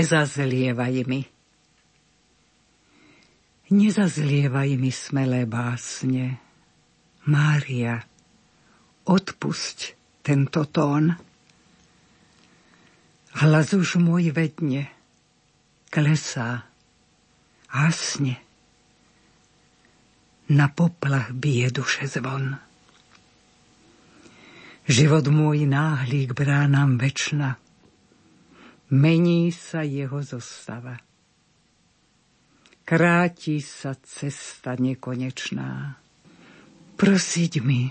Nezazlievaj 0.03 1.07
mi. 1.07 1.23
Nezazlievaj 3.71 4.75
mi 4.75 4.91
smelé 4.91 5.47
básne. 5.47 6.43
Mária, 7.31 8.03
odpusť 9.07 9.95
tento 10.27 10.67
tón. 10.67 11.15
Hlas 13.47 13.79
už 13.79 14.03
môj 14.03 14.35
vedne, 14.35 14.91
klesá, 15.87 16.67
hasne. 17.71 18.43
Na 20.51 20.67
poplach 20.67 21.31
bije 21.31 21.71
duše 21.71 22.11
zvon. 22.11 22.59
Život 24.91 25.31
môj 25.31 25.63
náhlík 25.71 26.35
bránam 26.35 26.99
večna, 26.99 27.62
Mení 28.93 29.49
sa 29.49 29.81
jeho 29.81 30.21
zostava. 30.21 31.01
Kráti 32.85 33.65
sa 33.65 33.97
cesta 33.97 34.77
nekonečná. 34.77 35.97
Prosiť 37.01 37.53
mi, 37.65 37.89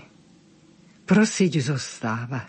prosiť 1.02 1.52
zostáva. 1.58 2.46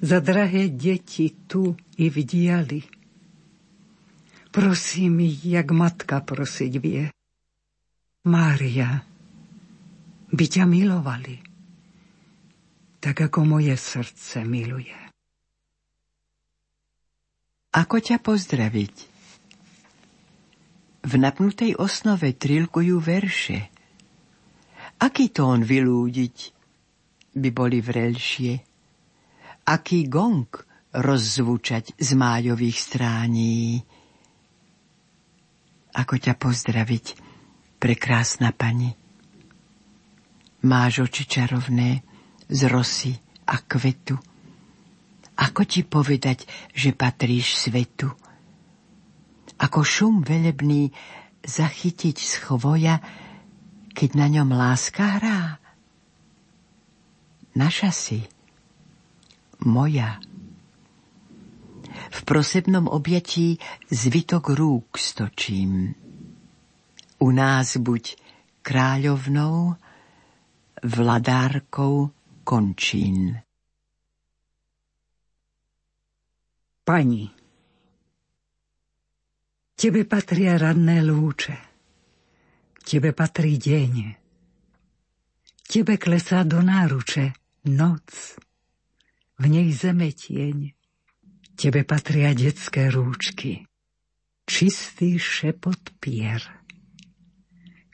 Za 0.00 0.24
drahé 0.24 0.72
deti 0.72 1.36
tu 1.44 1.76
i 2.00 2.08
v 2.08 2.16
diali. 2.24 2.80
Prosím 4.48 5.20
mi, 5.20 5.28
jak 5.28 5.68
matka 5.68 6.24
prosiť 6.24 6.72
vie. 6.80 7.12
Mária, 8.24 9.04
by 10.32 10.44
ťa 10.48 10.64
milovali, 10.64 11.44
tak 13.04 13.20
ako 13.20 13.44
moje 13.44 13.76
srdce 13.76 14.48
miluje. 14.48 15.03
Ako 17.74 17.98
ťa 17.98 18.22
pozdraviť? 18.22 18.94
V 21.04 21.12
napnutej 21.18 21.74
osnove 21.74 22.30
trilkujú 22.38 23.02
verše. 23.02 23.68
Aký 25.02 25.34
tón 25.34 25.66
vylúdiť 25.66 26.36
by 27.34 27.48
boli 27.50 27.82
vrelšie? 27.82 28.62
Aký 29.66 30.06
gong 30.06 30.46
rozzvučať 30.94 31.98
z 31.98 32.10
májových 32.14 32.78
strání? 32.78 33.82
Ako 35.98 36.14
ťa 36.14 36.38
pozdraviť, 36.38 37.04
prekrásna 37.82 38.54
pani? 38.54 38.94
Máš 40.62 41.10
oči 41.10 41.26
čarovné 41.26 42.06
z 42.46 42.60
rosy 42.70 43.12
a 43.50 43.58
kvetu, 43.60 44.16
ako 45.34 45.62
ti 45.66 45.82
povedať, 45.82 46.46
že 46.70 46.94
patríš 46.94 47.58
svetu? 47.58 48.10
Ako 49.58 49.82
šum 49.82 50.22
velebný 50.22 50.90
zachytiť 51.42 52.16
z 52.16 52.32
chvoja, 52.42 53.02
keď 53.94 54.10
na 54.18 54.26
ňom 54.30 54.50
láska 54.54 55.18
hrá? 55.18 55.40
Naša 57.54 57.94
si, 57.94 58.26
moja. 59.62 60.18
V 62.10 62.20
prosebnom 62.26 62.90
objatí 62.90 63.62
zvitok 63.90 64.54
rúk 64.58 64.98
stočím. 64.98 65.94
U 67.22 67.30
nás 67.30 67.78
buď 67.78 68.18
kráľovnou, 68.66 69.78
vladárkou 70.82 72.10
končín. 72.42 73.43
Pani, 76.84 77.32
tebe 79.72 80.04
patria 80.04 80.60
radné 80.60 81.00
lúče, 81.00 81.56
tebe 82.84 83.16
patrí 83.16 83.56
deň, 83.56 84.12
tebe 85.64 85.96
klesá 85.96 86.44
do 86.44 86.60
náruče 86.60 87.32
noc, 87.72 88.36
v 89.40 89.44
nej 89.48 89.72
zeme 89.72 90.12
tieň, 90.12 90.76
tebe 91.56 91.88
patria 91.88 92.36
detské 92.36 92.92
rúčky, 92.92 93.64
čistý 94.44 95.16
šepot 95.16 95.80
pier. 96.04 96.44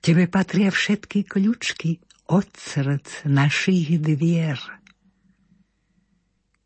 Tebe 0.02 0.26
patria 0.26 0.74
všetky 0.74 1.30
kľúčky 1.30 2.02
od 2.26 2.50
srdc 2.58 3.22
našich 3.30 4.02
dvier 4.02 4.58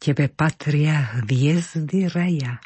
Tebe 0.05 0.29
patria 0.29 1.17
hviezdy 1.25 2.13
raja. 2.13 2.61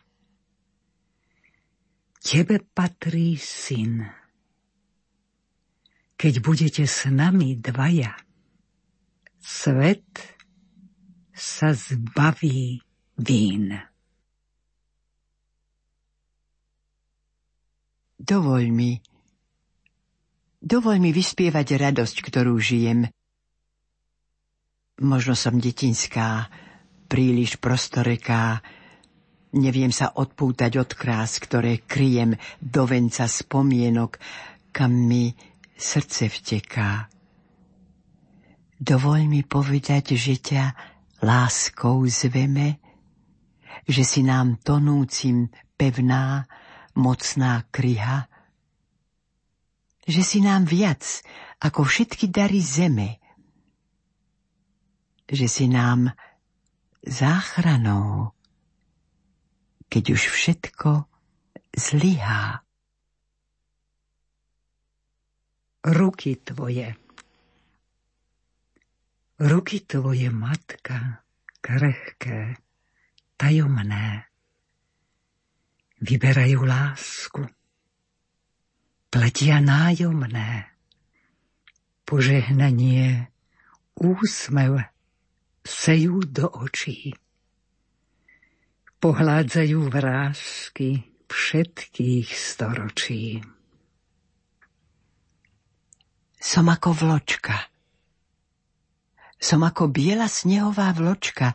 Tebe 2.18 2.58
patrí 2.58 3.38
syn. 3.38 4.02
Keď 6.18 6.34
budete 6.42 6.82
s 6.82 7.06
nami 7.06 7.54
dvaja, 7.54 8.10
svet 9.38 10.18
sa 11.30 11.70
zbaví 11.78 12.82
vín. 13.22 13.70
Dovoľ 18.18 18.64
mi, 18.66 18.98
dovoľ 20.58 20.96
mi 20.98 21.14
vyspievať 21.14 21.78
radosť, 21.86 22.16
ktorú 22.18 22.58
žijem. 22.58 23.06
Možno 24.98 25.38
som 25.38 25.62
detinská, 25.62 26.50
príliš 27.08 27.56
prostoreká. 27.56 28.60
Neviem 29.56 29.90
sa 29.90 30.12
odpútať 30.12 30.76
od 30.76 30.90
krás, 30.92 31.40
ktoré 31.40 31.82
kryjem 31.82 32.36
do 32.60 32.84
venca 32.84 33.24
spomienok, 33.24 34.20
kam 34.70 34.92
mi 34.92 35.32
srdce 35.72 36.28
vteká. 36.28 37.08
Dovoľ 38.78 39.26
mi 39.26 39.42
povedať, 39.42 40.14
že 40.14 40.38
ťa 40.38 40.64
láskou 41.24 42.06
zveme, 42.06 42.78
že 43.88 44.04
si 44.06 44.22
nám 44.22 44.60
tonúcim 44.62 45.50
pevná, 45.74 46.46
mocná 46.98 47.62
kryha, 47.70 48.26
že 50.06 50.22
si 50.22 50.38
nám 50.42 50.66
viac 50.66 51.02
ako 51.62 51.86
všetky 51.86 52.30
dary 52.30 52.58
zeme, 52.62 53.22
že 55.30 55.46
si 55.46 55.66
nám 55.70 56.14
záchranou, 57.08 58.36
keď 59.88 60.04
už 60.12 60.22
všetko 60.28 61.08
zlyhá. 61.72 62.60
Ruky 65.88 66.36
tvoje. 66.36 66.92
Ruky 69.38 69.80
tvoje, 69.88 70.28
matka, 70.28 71.22
krehké, 71.62 72.58
tajomné, 73.38 74.26
vyberajú 76.02 76.66
lásku, 76.66 77.46
pletia 79.08 79.62
nájomné, 79.62 80.66
požehnanie, 82.02 83.30
úsmev 83.94 84.97
sejú 85.68 86.24
do 86.24 86.48
očí. 86.48 87.12
Pohládzajú 88.98 89.78
vrázky 89.92 91.04
všetkých 91.28 92.28
storočí. 92.32 93.44
Som 96.40 96.72
ako 96.72 96.96
vločka. 96.96 97.68
Som 99.38 99.62
ako 99.62 99.92
biela 99.92 100.26
snehová 100.26 100.90
vločka, 100.96 101.52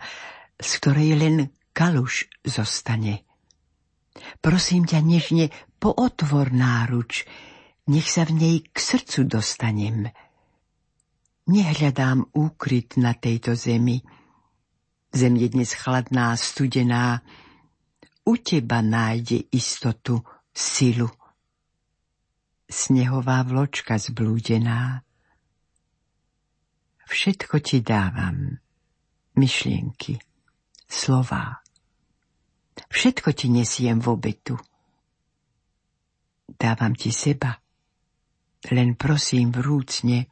z 0.56 0.70
ktorej 0.80 1.20
len 1.20 1.36
kaluš 1.74 2.30
zostane. 2.46 3.26
Prosím 4.40 4.86
ťa 4.86 5.00
nežne, 5.04 5.50
pootvor 5.82 6.54
náruč, 6.54 7.26
nech 7.90 8.08
sa 8.08 8.24
v 8.24 8.40
nej 8.40 8.56
k 8.64 8.78
srdcu 8.78 9.28
dostanem. 9.28 10.08
Nehľadám 11.44 12.32
úkryt 12.32 12.96
na 12.96 13.12
tejto 13.12 13.52
zemi. 13.60 14.00
Zem 15.12 15.36
je 15.36 15.48
dnes 15.52 15.76
chladná, 15.76 16.32
studená. 16.40 17.20
U 18.24 18.40
teba 18.40 18.80
nájde 18.80 19.52
istotu, 19.52 20.24
silu. 20.56 21.12
Snehová 22.72 23.44
vločka 23.44 24.00
zblúdená. 24.00 25.04
Všetko 27.04 27.60
ti 27.60 27.84
dávam. 27.84 28.58
Myšlienky, 29.36 30.16
slova. 30.88 31.60
Všetko 32.88 33.36
ti 33.36 33.52
nesiem 33.52 34.00
v 34.00 34.08
obetu. 34.16 34.56
Dávam 36.48 36.96
ti 36.96 37.12
seba. 37.12 37.60
Len 38.72 38.96
prosím 38.96 39.52
vrúcne, 39.52 40.32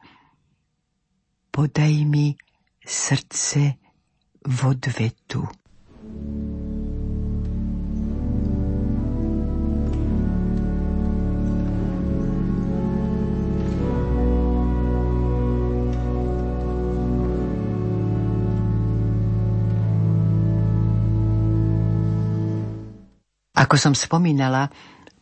podaj 1.52 2.08
mi 2.08 2.32
srdce 2.80 3.76
v 4.40 4.58
odvetu. 4.64 5.44
Ako 23.52 23.76
som 23.76 23.92
spomínala, 23.92 24.72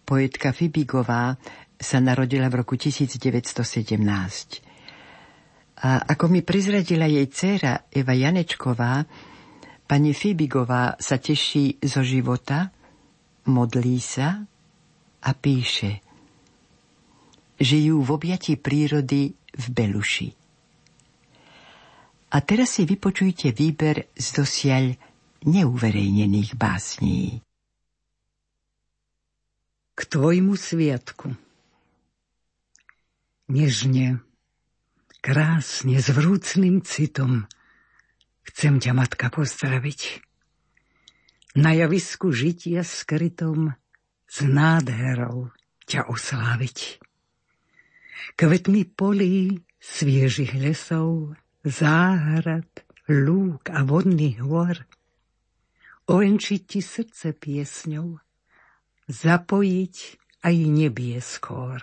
poetka 0.07 0.55
Fibigová 0.55 1.35
sa 1.75 1.99
narodila 1.99 2.47
v 2.51 2.63
roku 2.63 2.79
1917. 2.79 4.70
A 5.81 6.05
ako 6.05 6.29
mi 6.29 6.45
prizradila 6.45 7.09
jej 7.09 7.25
dcéra 7.25 7.89
Eva 7.89 8.13
Janečková, 8.13 9.01
pani 9.89 10.13
Fibigová 10.13 11.01
sa 11.01 11.17
teší 11.17 11.81
zo 11.81 12.05
života, 12.05 12.69
modlí 13.49 13.97
sa 13.97 14.45
a 15.25 15.31
píše. 15.33 16.05
Žijú 17.57 17.97
v 18.05 18.11
objati 18.13 18.61
prírody 18.61 19.33
v 19.33 19.65
Beluši. 19.73 20.29
A 22.31 22.37
teraz 22.45 22.77
si 22.79 22.87
vypočujte 22.87 23.51
výber 23.51 24.13
z 24.15 24.27
dosiaľ 24.37 24.85
neuverejnených 25.49 26.55
básní. 26.61 27.41
K 29.97 30.01
tvojmu 30.07 30.55
sviatku. 30.55 31.35
Nežne 33.51 34.23
krásne, 35.21 36.01
s 36.01 36.09
vrúcným 36.09 36.81
citom. 36.83 37.45
Chcem 38.45 38.81
ťa, 38.81 38.93
matka, 38.97 39.29
pozdraviť. 39.29 40.25
Na 41.61 41.77
javisku 41.77 42.33
žitia 42.33 42.83
skrytom 42.83 43.77
s 44.25 44.37
nádherou 44.43 45.53
ťa 45.85 46.09
osláviť. 46.09 47.03
Kvetmi 48.37 48.87
polí, 48.89 49.61
sviežich 49.81 50.55
lesov, 50.57 51.37
záhrad, 51.67 52.69
lúk 53.11 53.69
a 53.73 53.83
vodných 53.83 54.39
hôr, 54.41 54.87
ovenčiť 56.07 56.61
ti 56.65 56.81
srdce 56.81 57.35
piesňou, 57.35 58.17
zapojiť 59.11 59.97
aj 60.47 60.57
nebie 60.71 61.19
skôr 61.19 61.83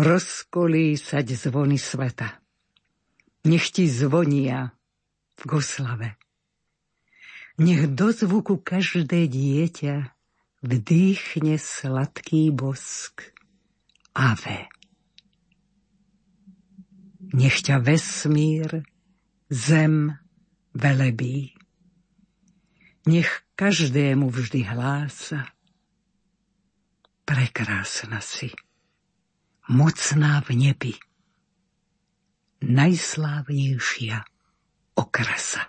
rozkolísať 0.00 1.26
zvony 1.36 1.76
sveta. 1.76 2.40
Nech 3.44 3.68
ti 3.68 3.84
zvonia 3.84 4.72
v 5.36 5.42
Goslave. 5.44 6.16
Nech 7.60 7.92
do 7.92 8.08
zvuku 8.08 8.64
každé 8.64 9.28
dieťa 9.28 10.16
vdýchne 10.64 11.60
sladký 11.60 12.48
bosk. 12.48 13.36
Ave. 14.16 14.72
Nech 17.36 17.60
ťa 17.62 17.78
vesmír, 17.84 18.82
zem 19.52 20.16
velebí. 20.74 21.54
Nech 23.06 23.44
každému 23.54 24.32
vždy 24.32 24.60
hlása. 24.66 25.46
Prekrásna 27.22 28.18
si 28.18 28.50
mocná 29.70 30.42
v 30.42 30.50
nebi, 30.58 30.94
najslávnejšia 32.58 34.18
okrasa. 34.98 35.62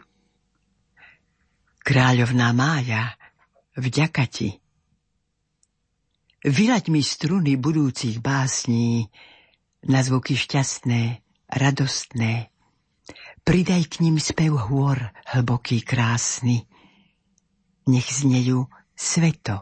Kráľovná 1.86 2.50
Mája, 2.58 3.14
vďaka 3.78 4.26
ti. 4.26 4.58
Vylaď 6.42 6.90
mi 6.90 7.06
struny 7.06 7.62
budúcich 7.62 8.18
básní 8.18 9.06
na 9.86 10.02
zvuky 10.02 10.34
šťastné, 10.34 11.22
radostné. 11.46 12.50
Pridaj 13.46 13.86
k 13.86 13.96
ním 14.02 14.18
spev 14.18 14.58
hôr 14.70 14.98
hlboký, 15.30 15.86
krásny. 15.86 16.66
Nech 17.86 18.10
znejú 18.10 18.66
sveto, 18.98 19.62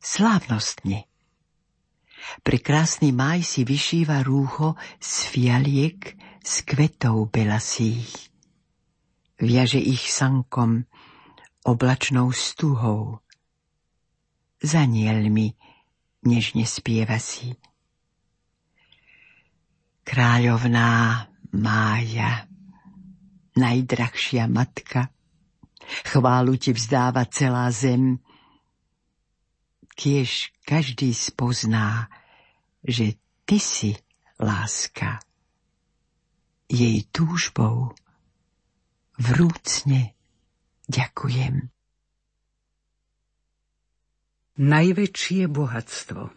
slávnostne. 0.00 1.11
Prekrásny 2.42 3.10
maj 3.10 3.42
si 3.42 3.66
vyšíva 3.66 4.22
rúcho 4.22 4.78
z 4.98 5.12
fialiek 5.30 6.00
z 6.42 6.54
kvetov 6.66 7.30
belasých. 7.30 8.30
Viaže 9.42 9.78
ich 9.82 10.06
sankom, 10.06 10.86
oblačnou 11.66 12.30
stuhou. 12.30 13.18
Za 14.62 14.86
nielmi 14.86 15.54
nežne 16.22 16.62
spieva 16.66 17.18
si. 17.18 17.54
Kráľovná 20.02 21.26
Mája, 21.52 22.48
najdrahšia 23.58 24.48
matka, 24.48 25.12
chválu 26.08 26.56
ti 26.56 26.72
vzdáva 26.72 27.26
celá 27.28 27.68
zem, 27.68 28.16
kiež 29.98 30.51
každý 30.72 31.12
spozná, 31.12 32.08
že 32.80 33.20
ty 33.44 33.60
si 33.60 33.92
láska. 34.40 35.20
Jej 36.64 37.04
túžbou 37.12 37.92
vrúcne 39.20 40.16
ďakujem. 40.88 41.68
Najväčšie 44.56 45.44
bohatstvo. 45.52 46.32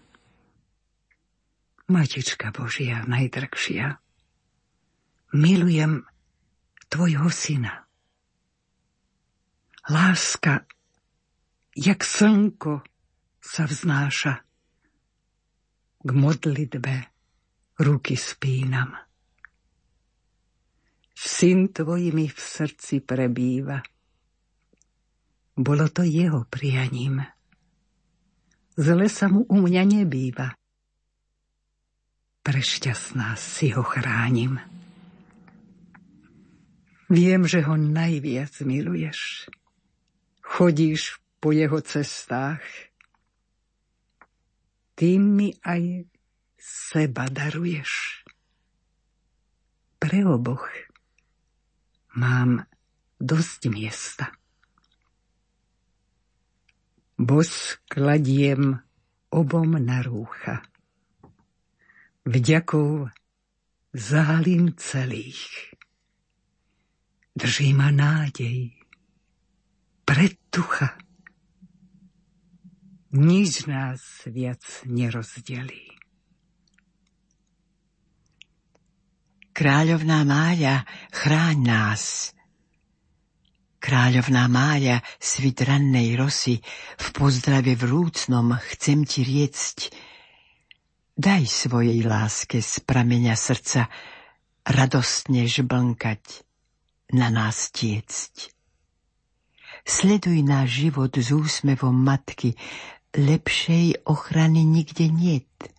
Matička 1.87 2.51
Božia, 2.51 3.07
najdrahšia, 3.07 4.03
milujem 5.31 6.03
tvojho 6.91 7.31
syna. 7.31 7.87
Láska, 9.87 10.67
jak 11.79 12.03
slnko, 12.03 12.83
sa 13.45 13.69
vznáša. 13.69 14.41
K 16.01 16.09
modlitbe 16.09 16.95
ruky 17.77 18.17
spínam. 18.17 18.97
Syn 21.15 21.69
tvoj 21.69 22.11
v 22.11 22.37
srdci 22.37 23.05
prebýva. 23.05 23.79
Bolo 25.55 25.87
to 25.87 26.03
jeho 26.03 26.43
prianím. 26.49 27.23
Zle 28.75 29.07
sa 29.07 29.31
mu 29.31 29.47
u 29.47 29.57
mňa 29.63 29.83
nebýva. 29.87 30.51
Prešťastná 32.43 33.39
si 33.39 33.71
ho 33.71 33.81
chránim. 33.81 34.59
Viem, 37.07 37.47
že 37.47 37.63
ho 37.63 37.79
najviac 37.79 38.51
miluješ. 38.67 39.47
Chodíš 40.43 41.23
po 41.39 41.55
jeho 41.55 41.79
cestách. 41.79 42.61
Ty 44.95 45.19
mi 45.19 45.51
aj 45.59 46.07
seba 46.55 47.27
daruješ. 47.27 48.23
Pre 49.99 50.19
oboch 50.23 50.71
mám 52.15 52.63
dosť 53.19 53.61
miesta. 53.67 54.31
Bos 57.15 57.79
kladiem 57.91 58.79
obom 59.31 59.75
na 59.79 59.99
rúcha. 59.99 60.63
Vďakov 62.23 63.11
zálim 63.91 64.75
celých. 64.79 65.75
Drží 67.35 67.75
ma 67.75 67.91
nádej, 67.91 68.71
predtucha. 70.07 71.04
Nič 73.15 73.63
nás 73.63 74.27
viac 74.27 74.59
nerozdelí. 74.83 75.87
Kráľovná 79.55 80.27
Mája, 80.27 80.83
chráň 81.15 81.57
nás. 81.63 82.35
Kráľovná 83.79 84.51
Mája, 84.51 84.99
svit 85.15 85.63
rannej 85.63 86.19
rosy, 86.19 86.59
v 86.99 87.07
pozdrave 87.15 87.79
vrúcnom 87.79 88.51
chcem 88.75 89.07
ti 89.07 89.23
riecť. 89.23 89.95
Daj 91.15 91.47
svojej 91.47 92.03
láske 92.03 92.59
z 92.59 92.83
prameňa 92.83 93.39
srdca 93.39 93.87
radostne 94.67 95.47
žblnkať, 95.47 96.43
na 97.15 97.31
nás 97.31 97.71
tiecť. 97.71 98.51
Sleduj 99.85 100.41
náš 100.41 100.81
život 100.81 101.13
s 101.13 101.29
úsmevom 101.29 101.93
matky, 101.93 102.57
lepšej 103.17 104.05
ochrany 104.05 104.63
nikde 104.63 105.07
niet 105.07 105.75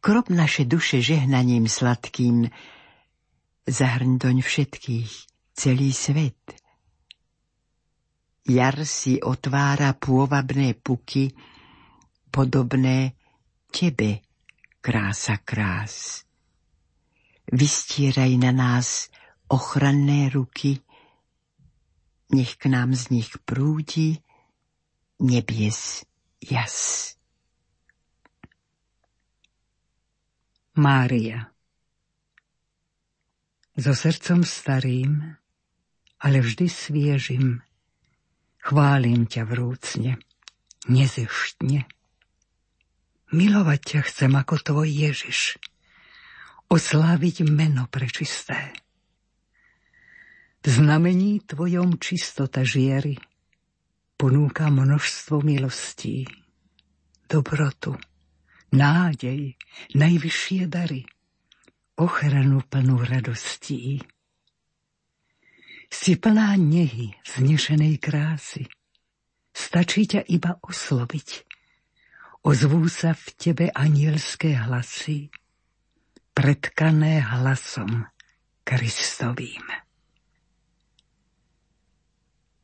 krop 0.00 0.28
naše 0.28 0.64
duše 0.64 1.02
žehnaním 1.02 1.68
sladkým, 1.68 2.50
zahrň 3.66 4.18
doň 4.18 4.36
všetkých, 4.42 5.12
celý 5.54 5.90
svet. 5.92 6.38
Jar 8.48 8.80
si 8.88 9.20
otvára 9.20 9.92
pôvabné 9.92 10.72
puky, 10.72 11.36
podobné 12.32 13.12
tebe, 13.68 14.24
krása 14.80 15.36
krás. 15.44 16.24
Vystieraj 17.52 18.32
na 18.40 18.52
nás 18.52 19.12
ochranné 19.52 20.32
ruky, 20.32 20.80
nech 22.32 22.56
k 22.56 22.72
nám 22.72 22.96
z 22.96 23.20
nich 23.20 23.30
prúdi 23.44 24.20
nebies 25.20 26.07
jas. 26.42 27.14
Mária. 30.78 31.50
So 33.78 33.94
srdcom 33.94 34.42
starým, 34.42 35.38
ale 36.22 36.38
vždy 36.42 36.66
sviežim, 36.66 37.62
chválim 38.62 39.26
ťa 39.26 39.42
vrúcne, 39.46 40.18
nezeštne. 40.90 41.86
Milovať 43.30 43.80
ťa 43.82 44.00
chcem 44.06 44.32
ako 44.34 44.54
tvoj 44.62 44.88
Ježiš, 44.90 45.58
osláviť 46.70 47.46
meno 47.46 47.86
prečisté. 47.90 48.74
V 50.62 50.66
znamení 50.66 51.42
tvojom 51.46 52.02
čistota 52.02 52.66
žiery 52.66 53.14
ponúka 54.18 54.66
množstvo 54.66 55.46
milostí, 55.46 56.26
dobrotu, 57.30 57.94
nádej, 58.74 59.54
najvyššie 59.94 60.66
dary, 60.66 61.06
ochranu 61.94 62.66
plnú 62.66 62.98
radostí. 62.98 64.02
Si 65.86 66.18
plná 66.18 66.58
nehy, 66.58 67.14
vznešenej 67.22 67.94
krásy. 68.02 68.66
Stačí 69.54 70.10
ťa 70.10 70.26
iba 70.34 70.58
osloviť. 70.66 71.28
Ozvú 72.42 72.90
sa 72.90 73.14
v 73.14 73.26
tebe 73.38 73.66
anielské 73.70 74.58
hlasy, 74.58 75.30
predkané 76.34 77.22
hlasom 77.22 78.02
Kristovým. 78.66 79.64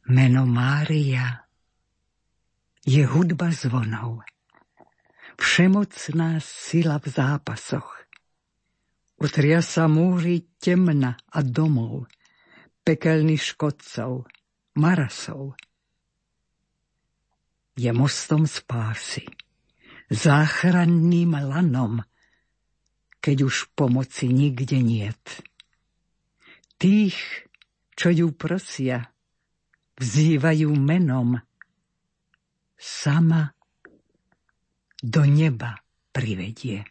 Meno 0.05 0.45
Mária 0.45 1.44
je 2.85 3.03
hudba 3.05 3.49
zvonov 3.51 4.25
všemocná 5.39 6.39
sila 6.41 6.99
v 7.03 7.07
zápasoch. 7.11 7.91
Utria 9.19 9.63
sa 9.63 9.87
múry 9.87 10.47
temna 10.59 11.15
a 11.31 11.41
domov, 11.41 12.11
pekelných 12.83 13.55
škodcov, 13.55 14.27
marasov. 14.79 15.55
Je 17.75 17.91
mostom 17.91 18.47
spásy, 18.47 19.27
záchranným 20.11 21.35
lanom, 21.35 22.03
keď 23.19 23.49
už 23.49 23.75
pomoci 23.75 24.31
nikde 24.31 24.79
niet. 24.79 25.25
Tých, 26.79 27.17
čo 27.97 28.13
ju 28.13 28.35
prosia, 28.35 29.09
vzývajú 29.97 30.75
menom, 30.75 31.39
sama 32.85 33.55
do 35.03 35.25
neba 35.25 35.73
privedie. 36.13 36.85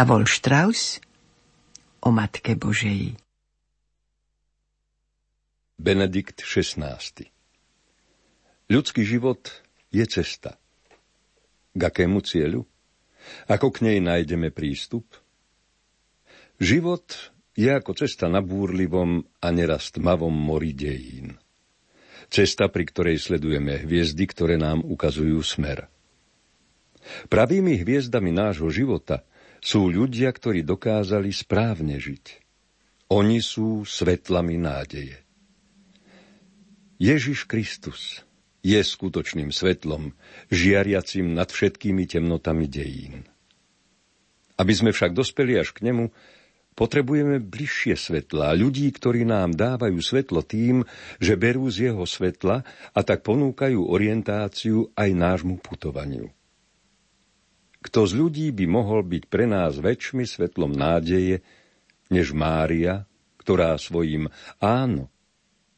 Pavol 0.00 0.24
Strauss 0.24 0.96
o 2.00 2.08
Matke 2.08 2.56
Božej. 2.56 3.20
Benedikt 5.76 6.40
XVI. 6.40 7.28
Ľudský 8.72 9.04
život 9.04 9.52
je 9.92 10.00
cesta. 10.08 10.56
K 11.76 11.80
akému 11.84 12.24
cieľu? 12.24 12.64
Ako 13.44 13.68
k 13.68 13.92
nej 13.92 14.00
nájdeme 14.00 14.48
prístup? 14.48 15.04
Život 16.56 17.36
je 17.52 17.68
ako 17.68 17.92
cesta 17.92 18.32
na 18.32 18.40
búrlivom 18.40 19.20
a 19.20 19.52
neraz 19.52 19.92
tmavom 19.92 20.32
mori 20.32 20.72
dejín. 20.72 21.36
Cesta, 22.32 22.72
pri 22.72 22.88
ktorej 22.88 23.20
sledujeme 23.20 23.84
hviezdy, 23.84 24.24
ktoré 24.24 24.56
nám 24.56 24.80
ukazujú 24.80 25.44
smer. 25.44 25.92
Pravými 27.28 27.76
hviezdami 27.84 28.32
nášho 28.32 28.72
života 28.72 29.28
sú 29.60 29.92
ľudia, 29.92 30.32
ktorí 30.32 30.64
dokázali 30.64 31.30
správne 31.30 32.00
žiť. 32.00 32.40
Oni 33.12 33.44
sú 33.44 33.84
svetlami 33.84 34.56
nádeje. 34.56 35.20
Ježiš 37.00 37.48
Kristus 37.48 38.24
je 38.60 38.76
skutočným 38.76 39.52
svetlom, 39.52 40.12
žiariacim 40.52 41.32
nad 41.32 41.48
všetkými 41.48 42.04
temnotami 42.04 42.68
dejín. 42.68 43.24
Aby 44.60 44.72
sme 44.76 44.90
však 44.92 45.16
dospeli 45.16 45.56
až 45.56 45.72
k 45.72 45.88
nemu, 45.88 46.12
potrebujeme 46.76 47.40
bližšie 47.40 47.96
svetla, 47.96 48.52
ľudí, 48.56 48.92
ktorí 48.92 49.24
nám 49.24 49.56
dávajú 49.56 49.96
svetlo 49.96 50.44
tým, 50.44 50.84
že 51.16 51.40
berú 51.40 51.72
z 51.72 51.92
jeho 51.92 52.04
svetla 52.04 52.64
a 52.92 53.00
tak 53.00 53.24
ponúkajú 53.24 53.80
orientáciu 53.80 54.92
aj 54.92 55.10
nášmu 55.16 55.56
putovaniu. 55.64 56.28
Kto 57.80 58.04
z 58.04 58.12
ľudí 58.12 58.46
by 58.52 58.64
mohol 58.68 59.00
byť 59.04 59.22
pre 59.28 59.48
nás 59.48 59.80
väčšmi 59.80 60.28
svetlom 60.28 60.76
nádeje, 60.76 61.40
než 62.12 62.36
Mária, 62.36 63.08
ktorá 63.40 63.76
svojim 63.80 64.28
áno 64.60 65.08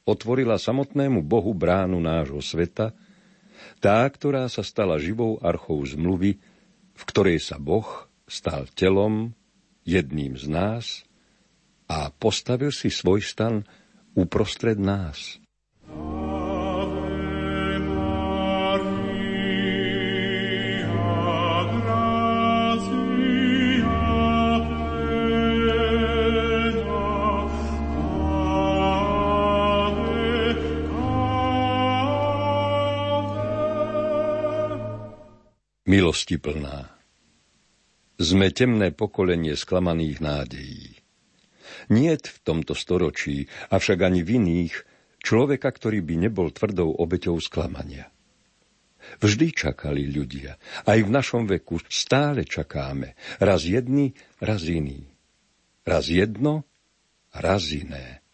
otvorila 0.03 0.59
samotnému 0.59 1.23
Bohu 1.23 1.55
bránu 1.55 2.03
nášho 2.03 2.43
sveta, 2.43 2.91
tá, 3.79 4.03
ktorá 4.03 4.51
sa 4.51 4.67
stala 4.67 4.99
živou 4.99 5.39
archou 5.39 5.79
zmluvy, 5.87 6.43
v 6.93 7.03
ktorej 7.07 7.39
sa 7.39 7.63
Boh 7.63 7.87
stal 8.27 8.67
telom, 8.75 9.35
jedným 9.87 10.39
z 10.39 10.47
nás 10.51 10.87
a 11.91 12.11
postavil 12.11 12.71
si 12.71 12.91
svoj 12.91 13.23
stan 13.23 13.67
uprostred 14.15 14.79
nás. 14.79 15.42
Milosti 35.93 36.41
plná. 36.41 36.89
Sme 38.17 38.49
temné 38.49 38.97
pokolenie 38.97 39.53
sklamaných 39.53 40.25
nádejí. 40.25 40.89
Niet 41.93 42.33
v 42.33 42.39
tomto 42.41 42.73
storočí, 42.73 43.45
avšak 43.69 44.01
ani 44.01 44.25
v 44.25 44.41
iných, 44.41 44.75
človeka, 45.21 45.69
ktorý 45.69 46.01
by 46.01 46.15
nebol 46.29 46.49
tvrdou 46.49 46.97
obeťou 46.97 47.37
sklamania. 47.45 48.09
Vždy 49.21 49.53
čakali 49.53 50.09
ľudia. 50.09 50.57
Aj 50.89 50.97
v 50.97 51.11
našom 51.13 51.45
veku 51.45 51.85
stále 51.93 52.49
čakáme. 52.49 53.13
Raz 53.37 53.69
jedni, 53.69 54.17
raz 54.41 54.65
iný. 54.65 55.05
Raz 55.85 56.09
jedno, 56.09 56.65
raz 57.37 57.69
iné. 57.69 58.25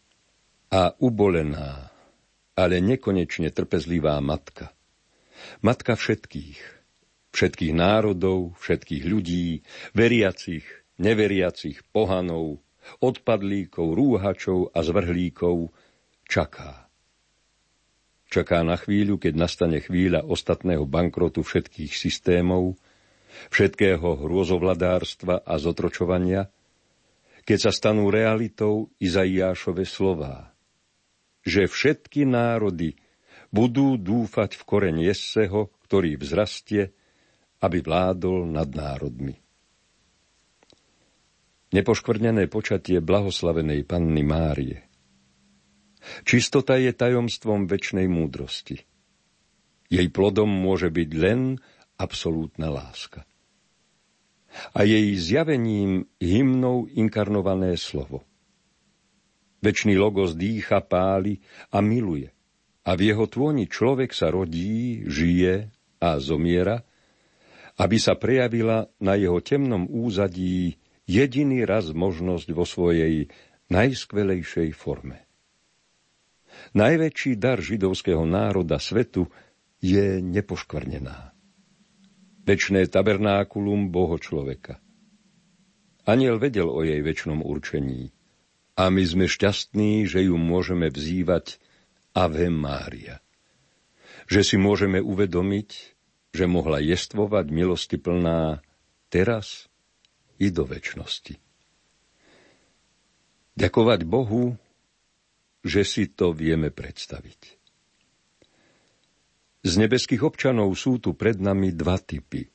A 0.70 0.94
ubolená, 1.02 1.90
ale 2.54 2.78
nekonečne 2.78 3.50
trpezlivá 3.50 4.14
matka. 4.22 4.70
Matka 5.64 5.96
všetkých, 5.96 6.77
všetkých 7.38 7.70
národov, 7.70 8.58
všetkých 8.58 9.06
ľudí, 9.06 9.62
veriacich, 9.94 10.66
neveriacich, 10.98 11.86
pohanov, 11.94 12.58
odpadlíkov, 12.98 13.94
rúhačov 13.94 14.74
a 14.74 14.82
zvrhlíkov, 14.82 15.70
čaká. 16.26 16.90
Čaká 18.26 18.66
na 18.66 18.74
chvíľu, 18.74 19.22
keď 19.22 19.38
nastane 19.38 19.78
chvíľa 19.78 20.26
ostatného 20.26 20.82
bankrotu 20.82 21.46
všetkých 21.46 21.94
systémov, 21.94 22.74
všetkého 23.54 24.18
hrôzovladárstva 24.18 25.46
a 25.46 25.54
zotročovania, 25.62 26.50
keď 27.46 27.70
sa 27.70 27.72
stanú 27.72 28.10
realitou 28.10 28.90
Izaiášove 28.98 29.86
slová, 29.86 30.52
že 31.46 31.70
všetky 31.70 32.28
národy 32.28 32.98
budú 33.48 33.96
dúfať 33.96 34.60
v 34.60 34.62
koreň 34.66 34.96
Jesseho, 35.08 35.72
ktorý 35.88 36.20
vzrastie 36.20 36.92
aby 37.58 37.78
vládol 37.82 38.46
nad 38.46 38.70
národmi. 38.70 39.34
Nepoškvrnené 41.68 42.48
počatie 42.48 43.04
blahoslavenej 43.04 43.84
panny 43.84 44.24
Márie. 44.24 44.88
Čistota 46.24 46.80
je 46.80 46.96
tajomstvom 46.96 47.68
väčšnej 47.68 48.08
múdrosti. 48.08 48.88
Jej 49.92 50.08
plodom 50.08 50.48
môže 50.48 50.88
byť 50.88 51.10
len 51.12 51.60
absolútna 52.00 52.72
láska. 52.72 53.28
A 54.72 54.80
jej 54.88 55.12
zjavením 55.20 56.08
hymnou 56.16 56.88
inkarnované 56.88 57.76
slovo. 57.76 58.24
Večný 59.60 59.98
logos 60.00 60.38
dýcha, 60.38 60.80
páli 60.80 61.44
a 61.68 61.84
miluje. 61.84 62.32
A 62.88 62.96
v 62.96 63.12
jeho 63.12 63.28
tôni 63.28 63.68
človek 63.68 64.16
sa 64.16 64.32
rodí, 64.32 65.04
žije 65.04 65.68
a 66.00 66.16
zomiera, 66.16 66.87
aby 67.78 67.96
sa 67.96 68.18
prejavila 68.18 68.90
na 68.98 69.14
jeho 69.14 69.38
temnom 69.38 69.86
úzadí 69.86 70.76
jediný 71.06 71.62
raz 71.62 71.94
možnosť 71.94 72.48
vo 72.50 72.66
svojej 72.66 73.30
najskvelejšej 73.70 74.74
forme. 74.74 75.24
Najväčší 76.74 77.38
dar 77.38 77.62
židovského 77.62 78.26
národa 78.26 78.82
svetu 78.82 79.30
je 79.78 80.18
nepoškvrnená. 80.18 81.32
Večné 82.42 82.90
tabernákulum 82.90 83.94
Boho 83.94 84.18
človeka. 84.18 84.82
Aniel 86.08 86.40
vedel 86.40 86.66
o 86.66 86.80
jej 86.82 86.98
väčšnom 86.98 87.44
určení 87.44 88.10
a 88.74 88.88
my 88.88 89.04
sme 89.04 89.26
šťastní, 89.28 90.08
že 90.08 90.26
ju 90.26 90.34
môžeme 90.40 90.88
vzývať 90.88 91.60
Ave 92.16 92.48
Mária. 92.48 93.20
Že 94.26 94.40
si 94.42 94.56
môžeme 94.56 94.98
uvedomiť, 94.98 95.97
že 96.32 96.44
mohla 96.44 96.78
jestvovať 96.78 97.46
milosti 97.48 97.96
plná 97.96 98.60
teraz 99.08 99.66
i 100.36 100.52
do 100.52 100.68
väčšnosti. 100.68 101.40
Ďakovať 103.58 104.00
Bohu, 104.06 104.54
že 105.66 105.82
si 105.82 106.06
to 106.06 106.30
vieme 106.30 106.70
predstaviť. 106.70 107.58
Z 109.66 109.72
nebeských 109.74 110.22
občanov 110.22 110.70
sú 110.78 111.02
tu 111.02 111.18
pred 111.18 111.34
nami 111.34 111.74
dva 111.74 111.98
typy. 111.98 112.46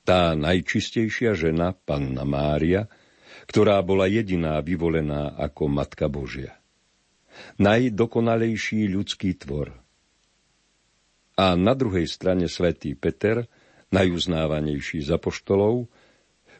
Tá 0.00 0.32
najčistejšia 0.32 1.36
žena, 1.36 1.76
panna 1.76 2.24
Mária, 2.24 2.88
ktorá 3.44 3.84
bola 3.84 4.08
jediná 4.08 4.64
vyvolená 4.64 5.36
ako 5.36 5.68
Matka 5.68 6.08
Božia. 6.08 6.56
Najdokonalejší 7.60 8.88
ľudský 8.88 9.36
tvor– 9.36 9.76
a 11.40 11.56
na 11.56 11.72
druhej 11.72 12.04
strane 12.04 12.52
svätý 12.52 12.92
Peter, 12.92 13.48
najuznávanejší 13.96 15.00
z 15.00 15.16
apoštolov, 15.16 15.88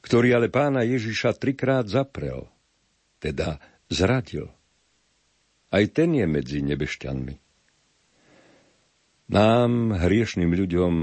ktorý 0.01 0.41
ale 0.41 0.49
pána 0.49 0.81
Ježiša 0.89 1.37
trikrát 1.37 1.85
zaprel, 1.85 2.49
teda 3.21 3.61
zradil. 3.93 4.49
Aj 5.69 5.85
ten 5.93 6.17
je 6.17 6.25
medzi 6.25 6.65
nebešťanmi. 6.65 7.37
Nám, 9.31 10.01
hriešným 10.01 10.49
ľuďom, 10.49 10.95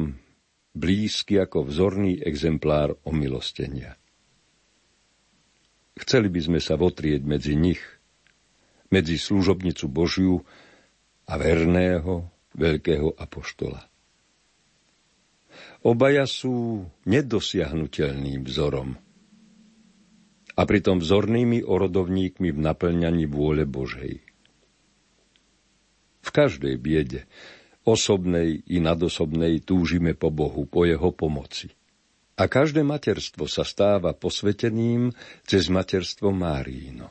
blízky 0.73 1.38
ako 1.38 1.69
vzorný 1.69 2.17
exemplár 2.17 2.97
omilostenia. 3.05 3.93
Chceli 6.01 6.34
by 6.34 6.41
sme 6.41 6.59
sa 6.59 6.75
votrieť 6.75 7.21
medzi 7.23 7.53
nich, 7.53 7.80
medzi 8.89 9.21
služobnicu 9.21 9.86
Božiu 9.88 10.41
a 11.30 11.34
verného, 11.39 12.36
veľkého 12.57 13.15
apoštola. 13.15 13.85
Obaja 15.85 16.25
sú 16.25 16.85
nedosiahnutelným 17.05 18.43
vzorom 18.43 18.97
a 20.57 20.61
pritom 20.65 20.97
vzornými 20.97 21.61
orodovníkmi 21.61 22.49
v 22.49 22.59
naplňaní 22.59 23.29
vôle 23.29 23.63
Božej. 23.69 24.25
V 26.25 26.29
každej 26.33 26.75
biede, 26.81 27.29
osobnej 27.87 28.65
i 28.67 28.83
nadosobnej, 28.83 29.63
túžime 29.63 30.17
po 30.17 30.33
Bohu, 30.33 30.67
po 30.67 30.83
jeho 30.83 31.13
pomoci. 31.13 31.71
A 32.37 32.45
každé 32.45 32.83
materstvo 32.83 33.49
sa 33.49 33.63
stáva 33.65 34.13
posveteným 34.13 35.09
cez 35.47 35.71
materstvo 35.71 36.29
Márino. 36.29 37.09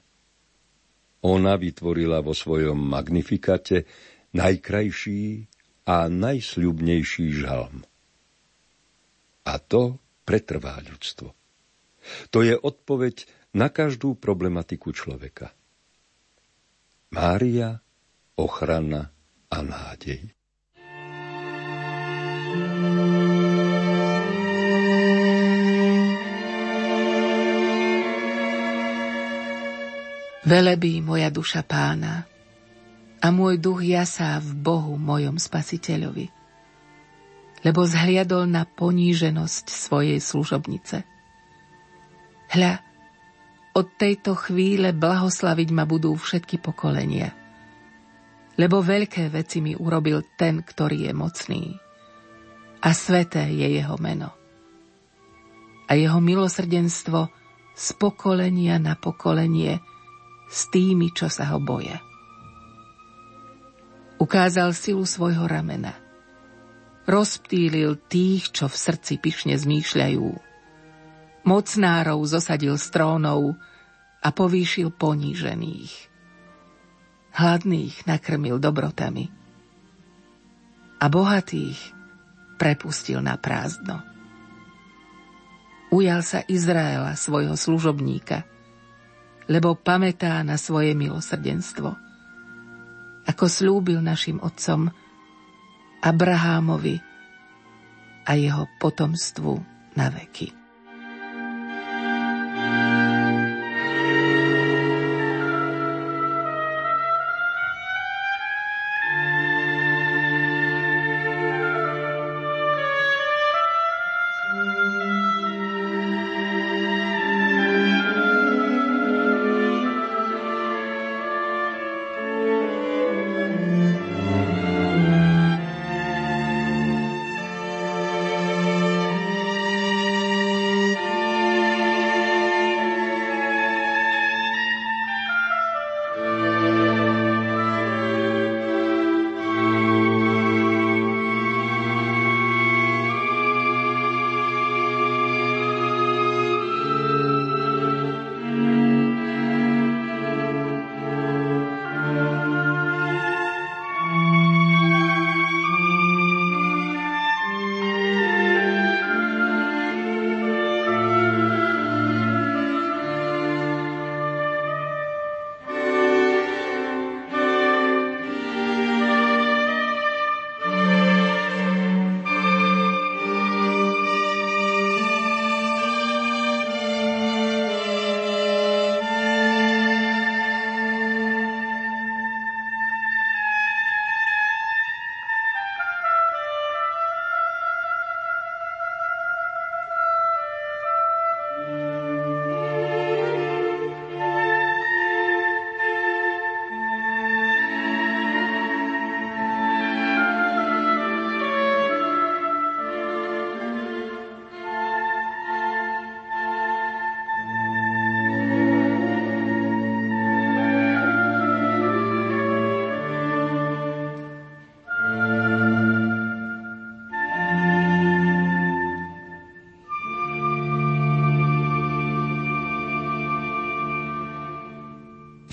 Ona 1.27 1.59
vytvorila 1.59 2.23
vo 2.23 2.31
svojom 2.31 2.79
magnifikate 2.79 3.89
najkrajší 4.37 5.49
a 5.89 6.13
najsľubnejší 6.13 7.27
žalm. 7.41 7.89
A 9.49 9.55
to 9.57 9.97
pretrvá 10.29 10.77
ľudstvo. 10.85 11.33
To 12.31 12.39
je 12.45 12.53
odpoveď 12.53 13.25
na 13.57 13.73
každú 13.73 14.21
problematiku 14.21 14.93
človeka. 14.93 15.57
Mária, 17.17 17.81
ochrana 18.37 19.09
a 19.49 19.59
nádej. 19.65 20.37
Velebí 30.47 31.03
moja 31.03 31.27
duša 31.27 31.67
pána 31.67 32.36
a 33.27 33.35
môj 33.35 33.59
duch 33.59 33.83
jasá 33.83 34.39
v 34.39 34.55
Bohu 34.55 34.95
mojom 34.95 35.35
spasiteľovi, 35.35 36.31
lebo 37.67 37.83
zhliadol 37.83 38.47
na 38.47 38.63
poníženosť 38.63 39.67
svojej 39.67 40.23
služobnice. 40.23 41.03
Hľa, 42.55 42.79
od 43.75 43.87
tejto 43.99 44.39
chvíle 44.39 44.95
blahoslaviť 44.95 45.69
ma 45.75 45.83
budú 45.83 46.15
všetky 46.15 46.63
pokolenia, 46.63 47.35
lebo 48.55 48.79
veľké 48.79 49.27
veci 49.35 49.59
mi 49.59 49.75
urobil 49.75 50.23
ten, 50.39 50.63
ktorý 50.63 51.11
je 51.11 51.13
mocný 51.13 51.63
a 52.87 52.95
sveté 52.95 53.51
je 53.51 53.83
jeho 53.83 53.99
meno. 53.99 54.31
A 55.91 55.99
jeho 55.99 56.23
milosrdenstvo 56.23 57.27
z 57.75 57.87
pokolenia 57.99 58.79
na 58.79 58.95
pokolenie– 58.95 59.83
s 60.47 60.71
tými, 60.71 61.11
čo 61.11 61.27
sa 61.27 61.51
ho 61.55 61.59
boja. 61.59 61.99
Ukázal 64.17 64.73
silu 64.73 65.05
svojho 65.05 65.45
ramena. 65.45 65.93
Rozptýlil 67.07 68.01
tých, 68.11 68.51
čo 68.51 68.67
v 68.67 68.77
srdci 68.77 69.21
pyšne 69.21 69.55
zmýšľajú. 69.55 70.27
Mocnárov 71.47 72.21
zosadil 72.27 72.75
z 72.81 72.87
trónov 72.91 73.55
a 74.19 74.29
povýšil 74.35 74.91
ponížených. 74.91 75.93
Hladných 77.37 77.95
nakrmil 78.09 78.57
dobrotami 78.59 79.29
a 80.97 81.07
bohatých 81.13 81.77
prepustil 82.57 83.21
na 83.21 83.37
prázdno. 83.37 84.01
Ujal 85.93 86.25
sa 86.25 86.41
Izraela, 86.49 87.15
svojho 87.15 87.55
služobníka– 87.55 88.43
lebo 89.47 89.79
pamätá 89.79 90.43
na 90.43 90.59
svoje 90.59 90.93
milosrdenstvo. 90.95 92.06
Ako 93.27 93.45
slúbil 93.51 94.01
našim 94.01 94.41
otcom 94.41 94.89
Abrahámovi 96.01 96.97
a 98.25 98.33
jeho 98.33 98.65
potomstvu 98.81 99.53
na 99.99 100.09
veky. 100.09 100.56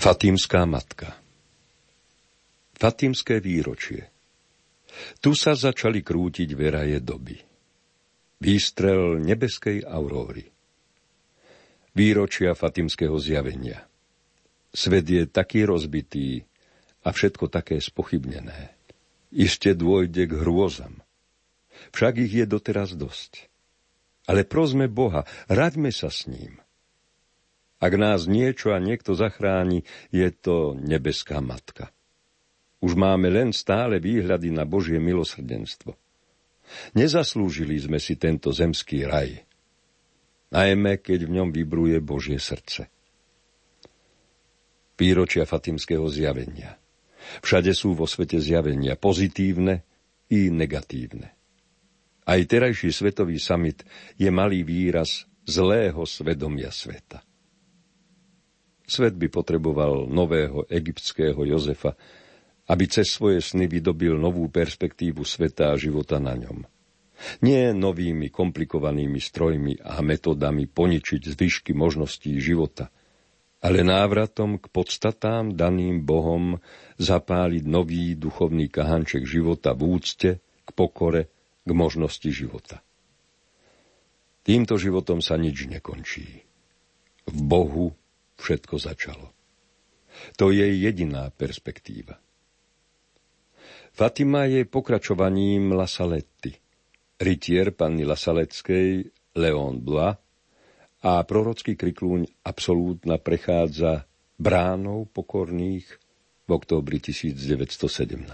Fatímská 0.04 0.68
matka 0.68 1.16
Fatímské 2.76 3.40
výročie 3.40 4.04
Tu 5.24 5.32
sa 5.32 5.56
začali 5.56 6.04
krútiť 6.04 6.52
veraje 6.52 7.00
doby. 7.00 7.40
Výstrel 8.36 9.16
nebeskej 9.24 9.80
auróry. 9.88 10.44
Výročia 11.96 12.52
Fatímskeho 12.52 13.16
zjavenia. 13.16 13.80
Svet 14.76 15.08
je 15.08 15.24
taký 15.24 15.64
rozbitý 15.64 16.44
a 17.00 17.08
všetko 17.08 17.48
také 17.48 17.80
spochybnené. 17.80 18.76
Iste 19.32 19.72
dôjde 19.72 20.28
k 20.28 20.36
hrôzam. 20.36 21.00
Však 21.96 22.28
ich 22.28 22.32
je 22.34 22.44
doteraz 22.44 22.92
dosť. 22.92 23.48
Ale 24.28 24.44
prosme 24.44 24.84
Boha, 24.84 25.24
raďme 25.48 25.88
sa 25.88 26.12
s 26.12 26.28
ním. 26.28 26.60
Ak 27.84 28.00
nás 28.00 28.24
niečo 28.24 28.72
a 28.72 28.80
niekto 28.80 29.12
zachráni, 29.12 29.84
je 30.08 30.32
to 30.32 30.72
nebeská 30.72 31.44
matka. 31.44 31.92
Už 32.80 32.96
máme 32.96 33.28
len 33.28 33.52
stále 33.52 34.00
výhľady 34.00 34.48
na 34.48 34.64
Božie 34.64 34.96
milosrdenstvo. 34.96 35.92
Nezaslúžili 36.96 37.76
sme 37.76 38.00
si 38.00 38.16
tento 38.16 38.48
zemský 38.56 39.04
raj, 39.04 39.36
najmä 40.48 40.96
keď 41.04 41.28
v 41.28 41.34
ňom 41.36 41.48
vybruje 41.52 42.00
Božie 42.00 42.40
srdce. 42.40 42.88
Výročia 44.96 45.44
Fatimského 45.44 46.08
zjavenia. 46.08 46.80
Všade 47.44 47.76
sú 47.76 47.92
vo 47.92 48.08
svete 48.08 48.40
zjavenia 48.40 48.96
pozitívne 48.96 49.84
i 50.32 50.48
negatívne. 50.48 51.36
Aj 52.24 52.40
terajší 52.40 52.88
svetový 52.96 53.36
summit 53.36 53.84
je 54.16 54.32
malý 54.32 54.64
výraz 54.64 55.28
zlého 55.44 56.00
svedomia 56.08 56.72
sveta. 56.72 57.20
Svet 58.84 59.16
by 59.16 59.32
potreboval 59.32 60.04
nového 60.06 60.68
egyptského 60.68 61.40
Jozefa, 61.48 61.96
aby 62.68 62.84
cez 62.88 63.12
svoje 63.12 63.40
sny 63.40 63.68
vydobil 63.68 64.16
novú 64.16 64.48
perspektívu 64.48 65.24
sveta 65.24 65.72
a 65.72 65.80
života 65.80 66.20
na 66.20 66.36
ňom. 66.36 66.64
Nie 67.40 67.72
novými 67.72 68.28
komplikovanými 68.28 69.20
strojmi 69.20 69.80
a 69.80 70.04
metodami 70.04 70.68
poničiť 70.68 71.32
zvyšky 71.32 71.72
možností 71.72 72.36
života, 72.40 72.92
ale 73.64 73.80
návratom 73.80 74.60
k 74.60 74.68
podstatám 74.68 75.56
daným 75.56 76.04
Bohom 76.04 76.60
zapáliť 77.00 77.64
nový 77.64 78.12
duchovný 78.12 78.68
kahanček 78.68 79.24
života 79.24 79.72
v 79.72 79.82
úcte, 79.96 80.30
k 80.40 80.70
pokore, 80.76 81.32
k 81.64 81.70
možnosti 81.72 82.28
života. 82.28 82.84
Týmto 84.44 84.76
životom 84.76 85.24
sa 85.24 85.40
nič 85.40 85.64
nekončí. 85.64 86.44
V 87.24 87.38
Bohu 87.40 87.96
všetko 88.38 88.74
začalo. 88.78 89.26
To 90.38 90.54
je 90.54 90.66
jediná 90.78 91.30
perspektíva. 91.34 92.18
Fatima 93.94 94.50
je 94.50 94.66
pokračovaním 94.66 95.74
Lasaletti, 95.78 96.50
rytier 97.22 97.70
panny 97.70 98.02
Lasaleckej 98.02 99.06
Leon 99.38 99.78
Blois 99.78 100.18
a 101.04 101.22
prorocký 101.22 101.78
kriklúň 101.78 102.42
absolútna 102.42 103.22
prechádza 103.22 104.02
bránou 104.34 105.06
pokorných 105.06 105.86
v 106.44 106.50
októbri 106.50 106.98
1917. 106.98 108.26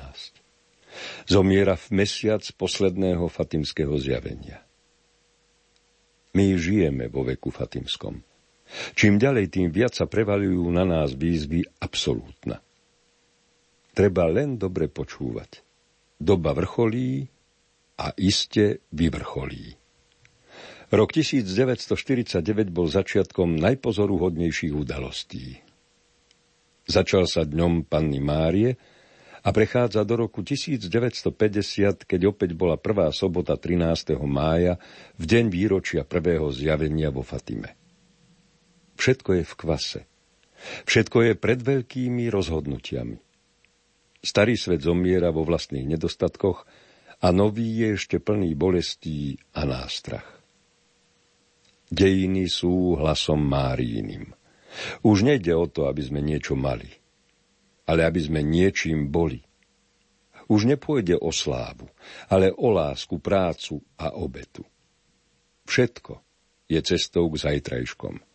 Zomiera 1.29 1.77
v 1.77 1.87
mesiac 1.93 2.43
posledného 2.57 3.29
fatimského 3.29 3.95
zjavenia. 4.01 4.65
My 6.35 6.55
žijeme 6.57 7.11
vo 7.11 7.27
veku 7.27 7.51
fatimskom. 7.51 8.23
Čím 8.95 9.19
ďalej, 9.19 9.51
tým 9.51 9.69
viac 9.75 9.99
sa 9.99 10.07
prevalujú 10.07 10.67
na 10.71 10.87
nás 10.87 11.15
výzvy 11.15 11.67
absolútna. 11.83 12.63
Treba 13.91 14.31
len 14.31 14.55
dobre 14.55 14.87
počúvať. 14.87 15.67
Doba 16.21 16.55
vrcholí 16.55 17.27
a 17.99 18.15
iste 18.17 18.87
vyvrcholí. 18.95 19.77
Rok 20.91 21.11
1949 21.15 22.43
bol 22.75 22.91
začiatkom 22.91 23.59
najpozoruhodnejších 23.63 24.75
udalostí. 24.75 25.63
Začal 26.91 27.31
sa 27.31 27.47
dňom 27.47 27.87
Panny 27.87 28.19
Márie 28.19 28.75
a 29.41 29.49
prechádza 29.55 30.03
do 30.03 30.27
roku 30.27 30.43
1950, 30.43 32.05
keď 32.05 32.21
opäť 32.29 32.51
bola 32.59 32.75
prvá 32.75 33.09
sobota 33.15 33.55
13. 33.55 34.19
mája, 34.27 34.83
v 35.15 35.25
deň 35.25 35.45
výročia 35.49 36.03
prvého 36.03 36.51
zjavenia 36.51 37.15
vo 37.15 37.23
Fatime. 37.23 37.80
Všetko 39.01 39.41
je 39.41 39.45
v 39.49 39.55
kvase. 39.57 40.01
Všetko 40.85 41.19
je 41.25 41.33
pred 41.33 41.57
veľkými 41.57 42.29
rozhodnutiami. 42.29 43.17
Starý 44.21 44.61
svet 44.61 44.85
zomiera 44.85 45.33
vo 45.33 45.49
vlastných 45.49 45.89
nedostatkoch 45.89 46.69
a 47.25 47.27
nový 47.33 47.81
je 47.81 47.97
ešte 47.97 48.21
plný 48.21 48.53
bolestí 48.53 49.41
a 49.57 49.65
nástrach. 49.65 50.29
Dejiny 51.89 52.45
sú 52.53 53.01
hlasom 53.01 53.41
Máriinim. 53.41 54.37
Už 55.01 55.25
nejde 55.25 55.57
o 55.57 55.65
to, 55.65 55.89
aby 55.89 56.05
sme 56.05 56.21
niečo 56.21 56.53
mali, 56.53 56.93
ale 57.89 58.05
aby 58.05 58.21
sme 58.21 58.45
niečím 58.45 59.09
boli. 59.09 59.41
Už 60.47 60.69
nepôjde 60.69 61.17
o 61.17 61.33
slávu, 61.33 61.89
ale 62.29 62.53
o 62.53 62.69
lásku, 62.69 63.17
prácu 63.17 63.81
a 63.97 64.13
obetu. 64.13 64.63
Všetko 65.65 66.21
je 66.69 66.79
cestou 66.85 67.33
k 67.33 67.41
zajtrajškom. 67.49 68.30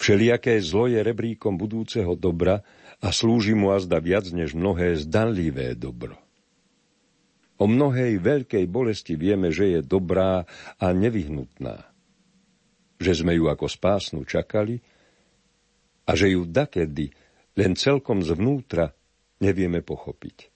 Všelijaké 0.00 0.60
zlo 0.60 0.88
je 0.88 1.00
rebríkom 1.00 1.56
budúceho 1.56 2.16
dobra 2.16 2.60
a 3.02 3.08
slúži 3.10 3.56
mu 3.56 3.72
azda 3.72 3.98
viac 3.98 4.28
než 4.30 4.52
mnohé 4.52 4.96
zdanlivé 5.00 5.74
dobro. 5.74 6.16
O 7.56 7.70
mnohej 7.70 8.18
veľkej 8.18 8.64
bolesti 8.66 9.14
vieme, 9.14 9.54
že 9.54 9.78
je 9.78 9.80
dobrá 9.80 10.44
a 10.76 10.86
nevyhnutná 10.90 11.92
že 13.02 13.18
sme 13.18 13.34
ju 13.34 13.50
ako 13.50 13.66
spásnu 13.66 14.22
čakali 14.22 14.78
a 16.06 16.14
že 16.14 16.38
ju 16.38 16.46
dakedy 16.46 17.10
len 17.58 17.74
celkom 17.74 18.22
zvnútra 18.22 18.94
nevieme 19.42 19.82
pochopiť. 19.82 20.48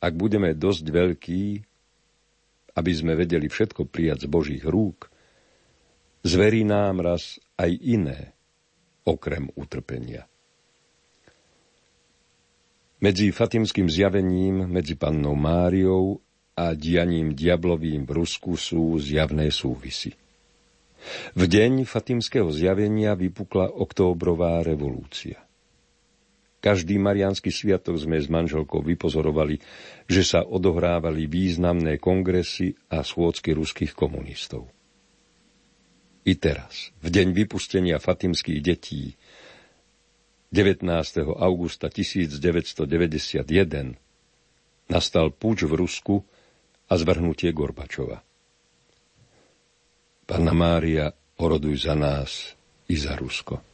Ak 0.00 0.16
budeme 0.16 0.56
dosť 0.56 0.84
veľkí, 0.88 1.42
aby 2.78 2.92
sme 2.94 3.18
vedeli 3.18 3.50
všetko 3.50 3.90
prijať 3.90 4.24
z 4.24 4.28
Božích 4.32 4.64
rúk, 4.64 5.09
zverí 6.24 6.66
nám 6.66 7.00
raz 7.04 7.40
aj 7.56 7.70
iné, 7.80 8.32
okrem 9.04 9.48
utrpenia. 9.56 10.30
Medzi 13.00 13.32
Fatimským 13.32 13.88
zjavením, 13.88 14.68
medzi 14.68 14.92
pannou 14.92 15.32
Máriou 15.32 16.20
a 16.52 16.76
dianím 16.76 17.32
diablovým 17.32 18.04
v 18.04 18.12
Rusku 18.12 18.60
sú 18.60 19.00
zjavné 19.00 19.48
súvisy. 19.48 20.12
V 21.32 21.42
deň 21.48 21.88
Fatimského 21.88 22.52
zjavenia 22.52 23.16
vypukla 23.16 23.72
októbrová 23.72 24.60
revolúcia. 24.60 25.40
Každý 26.60 27.00
mariánsky 27.00 27.48
sviatok 27.48 27.96
sme 27.96 28.20
s 28.20 28.28
manželkou 28.28 28.84
vypozorovali, 28.84 29.56
že 30.04 30.20
sa 30.20 30.44
odohrávali 30.44 31.24
významné 31.24 31.96
kongresy 31.96 32.76
a 32.92 33.00
schôdzky 33.00 33.56
ruských 33.56 33.96
komunistov. 33.96 34.68
I 36.24 36.36
teraz, 36.36 36.92
v 37.00 37.08
deň 37.08 37.32
vypustenia 37.32 37.96
fatimských 37.96 38.60
detí, 38.60 39.16
19. 40.52 40.84
augusta 41.38 41.88
1991, 41.88 43.96
nastal 44.90 45.30
púč 45.30 45.64
v 45.64 45.72
Rusku 45.78 46.26
a 46.90 46.98
zvrhnutie 46.98 47.54
Gorbačova. 47.54 48.18
Panna 50.26 50.54
Mária, 50.54 51.14
oroduj 51.38 51.86
za 51.86 51.94
nás 51.94 52.58
i 52.90 52.98
za 52.98 53.14
Rusko. 53.14 53.69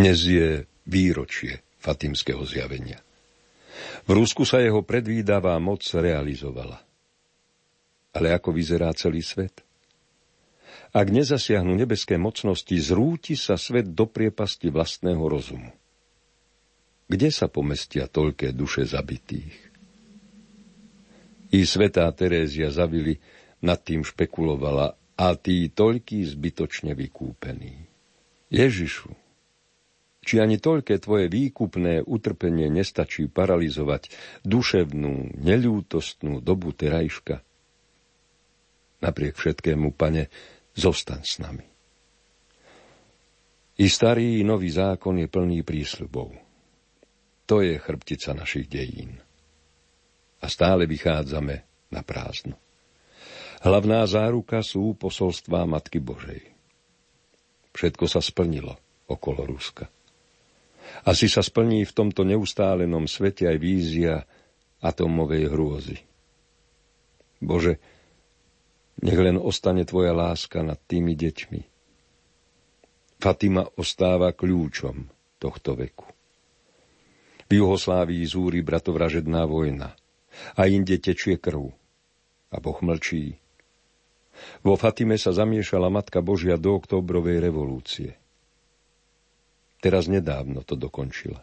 Dnes 0.00 0.16
je 0.24 0.64
výročie 0.88 1.60
Fatimského 1.76 2.40
zjavenia. 2.48 3.04
V 4.08 4.16
Rusku 4.16 4.48
sa 4.48 4.56
jeho 4.56 4.80
predvídavá 4.80 5.60
moc 5.60 5.84
realizovala. 5.84 6.80
Ale 8.16 8.32
ako 8.32 8.48
vyzerá 8.56 8.96
celý 8.96 9.20
svet? 9.20 9.60
Ak 10.96 11.04
nezasiahnu 11.04 11.76
nebeské 11.76 12.16
mocnosti, 12.16 12.72
zrúti 12.80 13.36
sa 13.36 13.60
svet 13.60 13.92
do 13.92 14.08
priepasti 14.08 14.72
vlastného 14.72 15.20
rozumu. 15.20 15.68
Kde 17.04 17.28
sa 17.28 17.52
pomestia 17.52 18.08
toľké 18.08 18.56
duše 18.56 18.88
zabitých? 18.88 19.52
I 21.52 21.60
svetá 21.68 22.08
Terézia 22.16 22.72
Zavili 22.72 23.20
nad 23.60 23.76
tým 23.84 24.00
špekulovala 24.00 24.96
a 25.20 25.26
tí 25.36 25.68
toľký 25.68 26.24
zbytočne 26.24 26.96
vykúpení. 26.96 27.84
Ježišu, 28.48 29.19
či 30.20 30.36
ani 30.36 30.60
toľké 30.60 31.00
tvoje 31.00 31.32
výkupné 31.32 32.04
utrpenie 32.04 32.68
nestačí 32.68 33.26
paralizovať 33.32 34.12
duševnú, 34.44 35.40
neľútostnú 35.40 36.44
dobu 36.44 36.76
terajška? 36.76 37.40
Napriek 39.00 39.34
všetkému, 39.40 39.96
pane, 39.96 40.28
zostan 40.76 41.24
s 41.24 41.40
nami. 41.40 41.64
I 43.80 43.88
starý 43.88 44.40
i 44.40 44.44
nový 44.44 44.68
zákon 44.68 45.16
je 45.16 45.24
plný 45.24 45.64
prísľubov. 45.64 46.36
To 47.48 47.64
je 47.64 47.80
chrbtica 47.80 48.36
našich 48.36 48.68
dejín. 48.68 49.16
A 50.44 50.46
stále 50.52 50.84
vychádzame 50.84 51.88
na 51.88 52.04
prázdno. 52.04 52.60
Hlavná 53.64 54.04
záruka 54.04 54.60
sú 54.60 54.96
posolstvá 54.96 55.64
Matky 55.64 56.00
Božej. 56.00 56.44
Všetko 57.72 58.04
sa 58.04 58.20
splnilo 58.20 58.76
okolo 59.08 59.48
Ruska. 59.48 59.88
Asi 61.06 61.26
sa 61.30 61.40
splní 61.40 61.86
v 61.88 61.92
tomto 61.96 62.22
neustálenom 62.26 63.08
svete 63.08 63.48
aj 63.48 63.56
vízia 63.56 64.14
atomovej 64.80 65.44
hrôzy. 65.48 65.98
Bože, 67.40 67.80
nech 69.00 69.16
len 69.16 69.40
ostane 69.40 69.88
Tvoja 69.88 70.12
láska 70.12 70.60
nad 70.60 70.76
tými 70.76 71.16
deťmi. 71.16 71.60
Fatima 73.20 73.64
ostáva 73.76 74.32
kľúčom 74.32 75.08
tohto 75.40 75.76
veku. 75.76 76.08
V 77.48 77.50
Juhoslávii 77.58 78.22
zúri 78.28 78.60
bratovražedná 78.64 79.44
vojna 79.48 79.92
a 80.56 80.62
inde 80.68 81.00
tečie 81.00 81.36
krv 81.40 81.72
a 82.52 82.56
Boh 82.60 82.78
mlčí. 82.80 83.36
Vo 84.64 84.76
Fatime 84.78 85.20
sa 85.20 85.36
zamiešala 85.36 85.92
Matka 85.92 86.24
Božia 86.24 86.56
do 86.56 86.76
oktobrovej 86.80 87.44
revolúcie. 87.44 88.16
Teraz 89.80 90.06
nedávno 90.12 90.60
to 90.60 90.76
dokončila. 90.76 91.40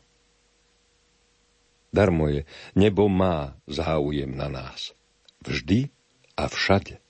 Darmo 1.90 2.30
je, 2.30 2.46
nebo 2.78 3.10
má 3.10 3.58
záujem 3.66 4.30
na 4.30 4.48
nás. 4.52 4.94
Vždy 5.42 5.90
a 6.38 6.46
všade. 6.46 7.02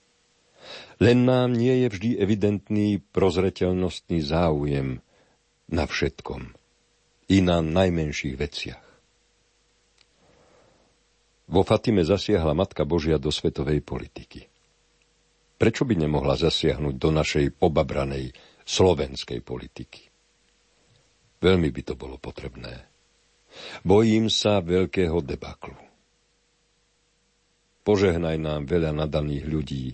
Len 0.98 1.28
nám 1.28 1.54
nie 1.54 1.86
je 1.86 1.88
vždy 1.92 2.10
evidentný 2.18 3.04
prozreteľnostný 3.12 4.24
záujem 4.24 5.04
na 5.68 5.84
všetkom. 5.84 6.56
I 7.28 7.44
na 7.44 7.60
najmenších 7.60 8.36
veciach. 8.40 8.86
Vo 11.48 11.64
Fatime 11.64 12.08
zasiahla 12.08 12.56
Matka 12.56 12.88
Božia 12.88 13.20
do 13.20 13.32
svetovej 13.32 13.84
politiky. 13.84 14.48
Prečo 15.60 15.84
by 15.84 15.96
nemohla 15.96 16.40
zasiahnuť 16.40 16.96
do 16.96 17.10
našej 17.12 17.56
pobabranej 17.56 18.32
slovenskej 18.64 19.44
politiky? 19.44 20.07
Veľmi 21.38 21.70
by 21.70 21.82
to 21.86 21.94
bolo 21.94 22.18
potrebné. 22.18 22.90
Bojím 23.86 24.30
sa 24.30 24.62
veľkého 24.62 25.22
debaklu. 25.22 25.78
Požehnaj 27.86 28.36
nám 28.36 28.68
veľa 28.68 28.92
nadaných 28.92 29.46
ľudí, 29.48 29.86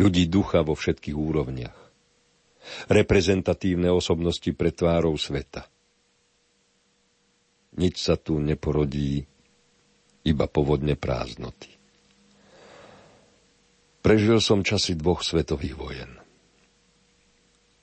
ľudí 0.00 0.24
ducha 0.32 0.64
vo 0.64 0.72
všetkých 0.72 1.12
úrovniach, 1.12 1.78
reprezentatívne 2.88 3.92
osobnosti 3.92 4.48
pred 4.56 4.72
tvárou 4.72 5.12
sveta. 5.20 5.68
Nič 7.76 8.00
sa 8.00 8.16
tu 8.16 8.40
neporodí, 8.40 9.28
iba 10.24 10.46
povodne 10.48 10.96
prázdnoty. 10.96 11.68
Prežil 14.00 14.40
som 14.40 14.64
časy 14.64 14.96
dvoch 14.96 15.20
svetových 15.20 15.76
vojen. 15.76 16.21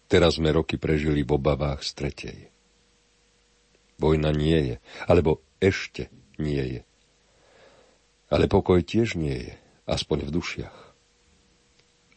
Teraz 0.09 0.41
sme 0.41 0.49
roky 0.49 0.81
prežili 0.81 1.21
v 1.21 1.37
obavách 1.37 1.85
z 1.85 1.91
tretej. 1.93 2.39
Vojna 4.01 4.33
nie 4.33 4.73
je, 4.73 4.75
alebo 5.05 5.45
ešte 5.61 6.09
nie 6.41 6.79
je. 6.79 6.81
Ale 8.33 8.49
pokoj 8.49 8.81
tiež 8.81 9.21
nie 9.21 9.37
je, 9.37 9.53
aspoň 9.85 10.25
v 10.25 10.33
dušiach. 10.33 10.77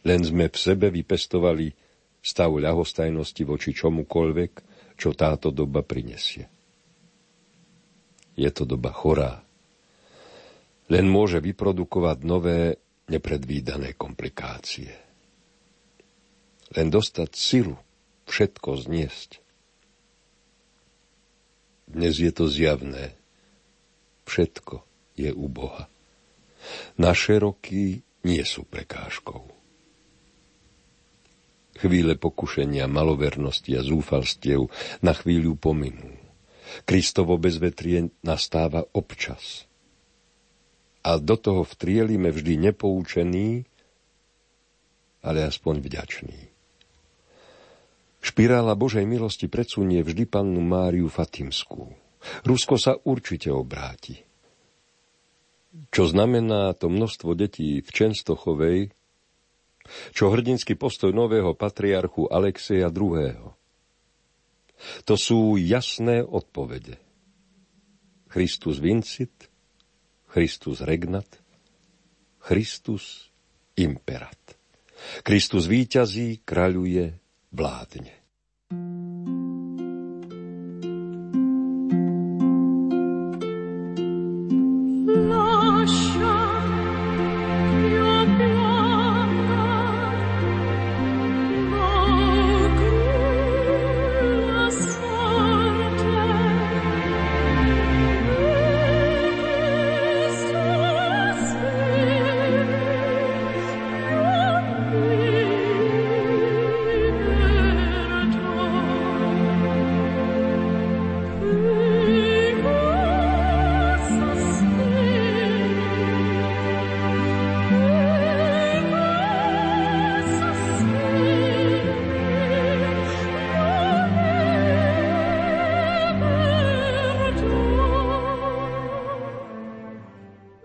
Len 0.09 0.21
sme 0.25 0.49
v 0.49 0.57
sebe 0.57 0.89
vypestovali 0.89 1.69
stav 2.23 2.49
ľahostajnosti 2.55 3.43
voči 3.45 3.75
čomukoľvek, 3.77 4.51
čo 4.97 5.13
táto 5.13 5.53
doba 5.53 5.85
prinesie. 5.85 6.49
Je 8.33 8.49
to 8.49 8.65
doba 8.65 8.89
chorá. 8.89 9.45
Len 10.89 11.05
môže 11.05 11.37
vyprodukovať 11.43 12.17
nové, 12.25 12.73
nepredvídané 13.11 13.93
komplikácie. 13.93 14.91
Len 16.73 16.87
dostať 16.89 17.29
silu, 17.37 17.77
všetko 18.27 18.69
zniesť. 18.87 19.43
Dnes 21.93 22.17
je 22.17 22.31
to 22.33 22.49
zjavné. 22.49 23.13
Všetko 24.25 24.81
je 25.19 25.29
u 25.29 25.45
Boha. 25.51 25.91
Naše 26.95 27.37
roky 27.43 28.01
nie 28.23 28.43
sú 28.47 28.63
prekážkou. 28.63 29.51
Chvíle 31.73 32.15
pokušenia, 32.15 32.87
malovernosti 32.87 33.75
a 33.75 33.81
zúfalstiev 33.83 34.71
na 35.03 35.11
chvíľu 35.11 35.59
pominú. 35.59 36.15
Kristovo 36.87 37.35
bezvetrie 37.35 38.09
nastáva 38.23 38.87
občas. 38.95 39.67
A 41.03 41.19
do 41.19 41.35
toho 41.35 41.67
vtrielime 41.67 42.31
vždy 42.31 42.71
nepoučený, 42.71 43.67
ale 45.19 45.39
aspoň 45.43 45.83
vďačný. 45.83 46.52
Špirála 48.23 48.79
Božej 48.79 49.03
milosti 49.03 49.51
predsunie 49.51 49.99
vždy 49.99 50.23
pannu 50.31 50.63
Máriu 50.63 51.11
Fatimskú. 51.11 51.91
Rusko 52.47 52.79
sa 52.79 52.95
určite 53.03 53.51
obráti. 53.51 54.23
Čo 55.91 56.07
znamená 56.07 56.71
to 56.71 56.87
množstvo 56.87 57.35
detí 57.35 57.83
v 57.83 57.89
Čenstochovej, 57.91 58.95
čo 60.15 60.31
hrdinský 60.31 60.79
postoj 60.79 61.11
nového 61.11 61.51
patriarchu 61.51 62.31
Alexeja 62.31 62.87
II. 62.87 63.51
To 65.03 65.15
sú 65.19 65.59
jasné 65.59 66.23
odpovede. 66.23 66.95
Christus 68.31 68.79
vincit, 68.79 69.51
Christus 70.31 70.79
regnat, 70.79 71.27
Christus 72.39 73.27
imperat. 73.75 74.39
Kristus 75.27 75.67
víťazí, 75.67 76.39
kraľuje, 76.47 77.22
vládne. 77.53 78.11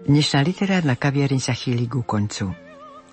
Dnešná 0.09 0.41
literárna 0.41 0.97
kaviareň 0.97 1.37
sa 1.37 1.53
chýli 1.53 1.85
ku 1.85 2.01
koncu. 2.01 2.49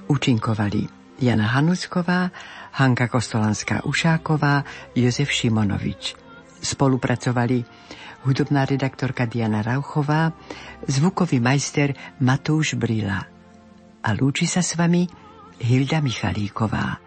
Učinkovali 0.07 0.87
Jana 1.19 1.51
Hanucková, 1.51 2.31
Hanka 2.79 3.11
Kostolanská-Ušáková, 3.11 4.63
Jozef 4.95 5.27
Šimonovič. 5.27 6.15
Spolupracovali 6.63 7.67
hudobná 8.23 8.63
redaktorka 8.63 9.27
Diana 9.27 9.59
Rauchová, 9.59 10.31
zvukový 10.87 11.43
majster 11.43 11.91
Matúš 12.23 12.79
Brila. 12.79 13.27
A 13.99 14.09
lúči 14.15 14.47
sa 14.47 14.63
s 14.63 14.79
vami 14.79 15.03
Hilda 15.59 15.99
Michalíková. 15.99 17.04